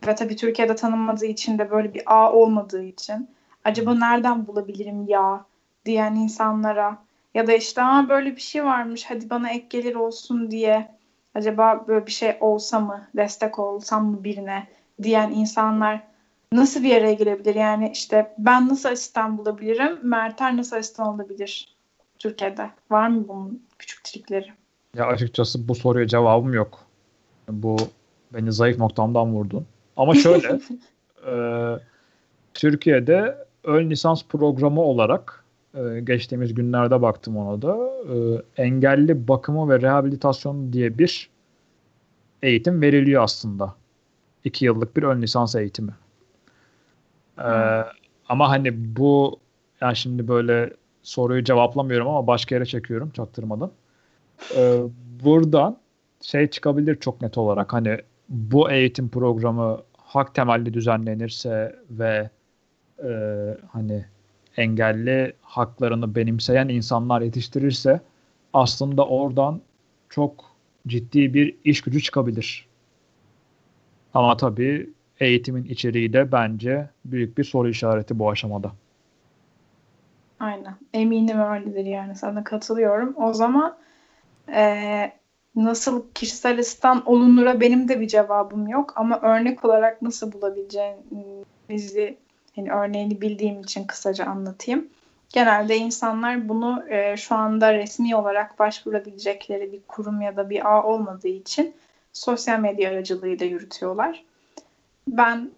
ve 0.06 0.14
tabii 0.14 0.36
Türkiye'de 0.36 0.74
tanınmadığı 0.76 1.26
için 1.26 1.58
de 1.58 1.70
böyle 1.70 1.94
bir 1.94 2.02
ağ 2.06 2.32
olmadığı 2.32 2.84
için 2.84 3.30
acaba 3.64 3.94
nereden 3.94 4.46
bulabilirim 4.46 5.06
ya 5.08 5.44
diyen 5.84 6.14
insanlara 6.14 6.98
ya 7.34 7.46
da 7.46 7.52
işte 7.52 7.82
Aa, 7.82 8.08
böyle 8.08 8.36
bir 8.36 8.40
şey 8.40 8.64
varmış 8.64 9.04
hadi 9.04 9.30
bana 9.30 9.50
ek 9.50 9.66
gelir 9.70 9.94
olsun 9.94 10.50
diye 10.50 10.88
acaba 11.34 11.84
böyle 11.88 12.06
bir 12.06 12.12
şey 12.12 12.36
olsa 12.40 12.80
mı 12.80 13.08
destek 13.16 13.58
olsam 13.58 14.06
mı 14.06 14.24
birine 14.24 14.66
diyen 15.02 15.30
insanlar 15.30 16.02
nasıl 16.52 16.82
bir 16.82 16.88
yere 16.88 17.14
gelebilir? 17.14 17.54
Yani 17.54 17.90
işte 17.92 18.34
ben 18.38 18.68
nasıl 18.68 18.88
asistan 18.88 19.38
bulabilirim? 19.38 19.98
Merter 20.02 20.56
nasıl 20.56 20.76
asistan 20.76 21.14
olabilir 21.14 21.76
Türkiye'de? 22.18 22.70
Var 22.90 23.08
mı 23.08 23.28
bunun 23.28 23.62
küçük 23.78 24.04
trikleri? 24.04 24.52
Ya 24.96 25.06
açıkçası 25.06 25.68
bu 25.68 25.74
soruya 25.74 26.06
cevabım 26.06 26.54
yok. 26.54 26.78
Bu 27.48 27.76
beni 28.34 28.52
zayıf 28.52 28.78
noktamdan 28.78 29.32
vurdun. 29.34 29.66
Ama 29.98 30.14
şöyle 30.24 30.60
e, 31.26 31.34
Türkiye'de 32.54 33.46
ön 33.64 33.90
lisans 33.90 34.24
programı 34.24 34.80
olarak 34.80 35.44
e, 35.74 36.00
geçtiğimiz 36.00 36.54
günlerde 36.54 37.02
baktım 37.02 37.36
ona 37.36 37.62
da 37.62 37.76
e, 38.14 38.42
engelli 38.62 39.28
bakımı 39.28 39.68
ve 39.68 39.80
rehabilitasyon 39.80 40.72
diye 40.72 40.98
bir 40.98 41.30
eğitim 42.42 42.82
veriliyor 42.82 43.22
aslında. 43.22 43.74
İki 44.44 44.64
yıllık 44.64 44.96
bir 44.96 45.02
ön 45.02 45.22
lisans 45.22 45.54
eğitimi. 45.54 45.92
E, 47.38 47.50
ama 48.28 48.50
hani 48.50 48.96
bu 48.96 49.38
yani 49.80 49.96
şimdi 49.96 50.28
böyle 50.28 50.72
soruyu 51.02 51.44
cevaplamıyorum 51.44 52.08
ama 52.08 52.26
başka 52.26 52.54
yere 52.54 52.66
çekiyorum 52.66 53.10
çaktırmadan. 53.10 53.70
E, 54.56 54.80
buradan 55.24 55.78
şey 56.20 56.46
çıkabilir 56.46 57.00
çok 57.00 57.22
net 57.22 57.38
olarak 57.38 57.72
hani 57.72 57.98
bu 58.28 58.70
eğitim 58.70 59.08
programı 59.08 59.80
hak 60.08 60.34
temelli 60.34 60.74
düzenlenirse 60.74 61.76
ve 61.90 62.30
e, 63.04 63.10
hani 63.72 64.04
engelli 64.56 65.32
haklarını 65.42 66.14
benimseyen 66.14 66.68
insanlar 66.68 67.20
yetiştirirse 67.20 68.00
aslında 68.52 69.06
oradan 69.06 69.60
çok 70.08 70.44
ciddi 70.86 71.34
bir 71.34 71.56
iş 71.64 71.80
gücü 71.80 72.02
çıkabilir. 72.02 72.68
Ama 74.14 74.36
tabii 74.36 74.90
eğitimin 75.20 75.64
içeriği 75.64 76.12
de 76.12 76.32
bence 76.32 76.88
büyük 77.04 77.38
bir 77.38 77.44
soru 77.44 77.68
işareti 77.68 78.18
bu 78.18 78.30
aşamada. 78.30 78.72
Aynen. 80.40 80.74
Eminim 80.94 81.40
öyledir 81.40 81.84
yani. 81.84 82.14
Sana 82.14 82.44
katılıyorum. 82.44 83.14
O 83.16 83.32
zaman 83.32 83.76
e, 84.54 85.12
nasıl 85.64 86.04
kişisel 86.14 86.58
asistan 86.58 87.02
olunura 87.06 87.60
benim 87.60 87.88
de 87.88 88.00
bir 88.00 88.08
cevabım 88.08 88.68
yok. 88.68 88.92
Ama 88.96 89.20
örnek 89.20 89.64
olarak 89.64 90.02
nasıl 90.02 90.32
bulabileceğimizi 90.32 92.16
hani 92.56 92.72
örneğini 92.72 93.20
bildiğim 93.20 93.60
için 93.60 93.84
kısaca 93.84 94.24
anlatayım. 94.24 94.88
Genelde 95.28 95.76
insanlar 95.76 96.48
bunu 96.48 96.84
e, 96.88 97.16
şu 97.16 97.34
anda 97.34 97.74
resmi 97.74 98.16
olarak 98.16 98.58
başvurabilecekleri 98.58 99.72
bir 99.72 99.80
kurum 99.88 100.20
ya 100.20 100.36
da 100.36 100.50
bir 100.50 100.72
ağ 100.72 100.82
olmadığı 100.82 101.28
için 101.28 101.74
sosyal 102.12 102.58
medya 102.58 102.90
aracılığıyla 102.90 103.46
yürütüyorlar. 103.46 104.24
Ben 105.08 105.50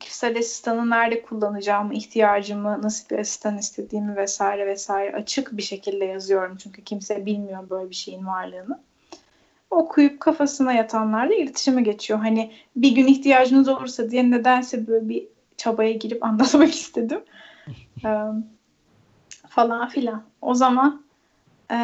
kişisel 0.00 0.38
asistanı 0.38 0.90
nerede 0.90 1.22
kullanacağımı, 1.22 1.94
ihtiyacımı, 1.94 2.82
nasıl 2.82 3.08
bir 3.10 3.18
asistan 3.18 3.58
istediğimi 3.58 4.16
vesaire 4.16 4.66
vesaire 4.66 5.16
açık 5.16 5.56
bir 5.56 5.62
şekilde 5.62 6.04
yazıyorum. 6.04 6.56
Çünkü 6.56 6.84
kimse 6.84 7.26
bilmiyor 7.26 7.70
böyle 7.70 7.90
bir 7.90 7.94
şeyin 7.94 8.26
varlığını. 8.26 8.80
Okuyup 9.74 10.20
kafasına 10.20 10.72
yatanlarla 10.72 11.34
iletişime 11.34 11.82
geçiyor. 11.82 12.18
Hani 12.18 12.52
bir 12.76 12.92
gün 12.92 13.06
ihtiyacınız 13.06 13.68
olursa 13.68 14.10
diye 14.10 14.30
nedense 14.30 14.86
böyle 14.86 15.08
bir 15.08 15.26
çabaya 15.56 15.92
girip 15.92 16.24
anlatmak 16.24 16.74
istedim. 16.74 17.20
falan 19.48 19.88
filan. 19.88 20.22
O 20.42 20.54
zaman 20.54 21.02
e, 21.70 21.78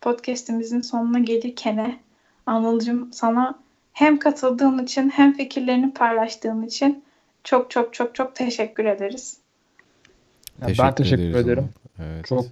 podcastimizin 0.00 0.80
sonuna 0.80 1.18
gelirken 1.18 1.98
Anılcım 2.46 3.12
sana 3.12 3.58
hem 3.92 4.18
katıldığın 4.18 4.78
için 4.78 5.10
hem 5.10 5.32
fikirlerini 5.32 5.92
paylaştığın 5.92 6.62
için 6.62 7.04
çok 7.44 7.70
çok 7.70 7.94
çok 7.94 8.14
çok 8.14 8.34
teşekkür 8.34 8.84
ederiz. 8.84 9.38
Teşekkür 10.60 10.82
ben 10.82 10.94
teşekkür 10.94 11.34
ederim. 11.34 11.68
Evet. 11.98 12.24
Çok 12.26 12.44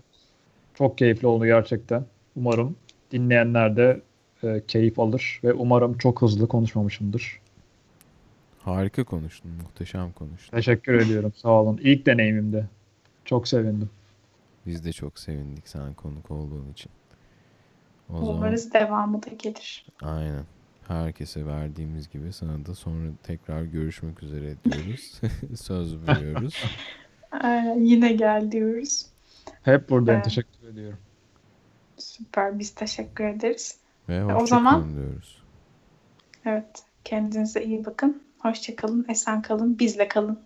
çok 0.74 0.98
keyifli 0.98 1.26
oldu 1.26 1.46
gerçekten. 1.46 2.04
Umarım 2.36 2.76
dinleyenler 3.10 3.76
de 3.76 4.00
e, 4.44 4.62
keyif 4.68 4.98
alır 4.98 5.40
ve 5.44 5.52
umarım 5.52 5.98
çok 5.98 6.22
hızlı 6.22 6.48
konuşmamışımdır. 6.48 7.40
Harika 8.58 9.04
konuştun. 9.04 9.50
Muhteşem 9.62 10.12
konuştun. 10.12 10.56
Teşekkür 10.56 10.94
ediyorum. 10.94 11.32
Sağ 11.36 11.48
olun. 11.48 11.80
İlk 11.82 12.06
deneyimimde. 12.06 12.66
Çok 13.24 13.48
sevindim. 13.48 13.90
Biz 14.66 14.84
de 14.84 14.92
çok 14.92 15.18
sevindik 15.18 15.68
sen 15.68 15.94
konuk 15.94 16.30
olduğun 16.30 16.72
için. 16.72 16.90
O 18.10 18.16
Umarız 18.16 18.68
zaman... 18.68 18.86
devamı 18.86 19.22
da 19.22 19.30
gelir. 19.38 19.86
Aynen. 20.02 20.44
Herkese 20.88 21.46
verdiğimiz 21.46 22.10
gibi 22.10 22.32
sana 22.32 22.66
da 22.66 22.74
sonra 22.74 23.08
tekrar 23.22 23.62
görüşmek 23.62 24.22
üzere 24.22 24.54
diyoruz. 24.64 25.20
Söz 25.60 26.06
veriyoruz. 26.06 26.64
Aynen, 27.30 27.80
yine 27.80 28.12
gel 28.12 28.52
diyoruz. 28.52 29.06
Hep 29.62 29.90
buradayım. 29.90 30.16
Evet. 30.16 30.24
Teşekkür 30.24 30.68
ediyorum. 30.68 30.98
Süper. 31.96 32.58
Biz 32.58 32.70
teşekkür 32.70 33.24
ederiz. 33.24 33.81
Ve 34.08 34.34
o 34.34 34.46
zaman 34.46 34.94
diyoruz. 34.96 35.42
Evet. 36.44 36.82
Kendinize 37.04 37.64
iyi 37.64 37.84
bakın. 37.84 38.22
Hoşçakalın. 38.38 39.06
Esen 39.08 39.42
kalın. 39.42 39.78
Bizle 39.78 40.08
kalın. 40.08 40.38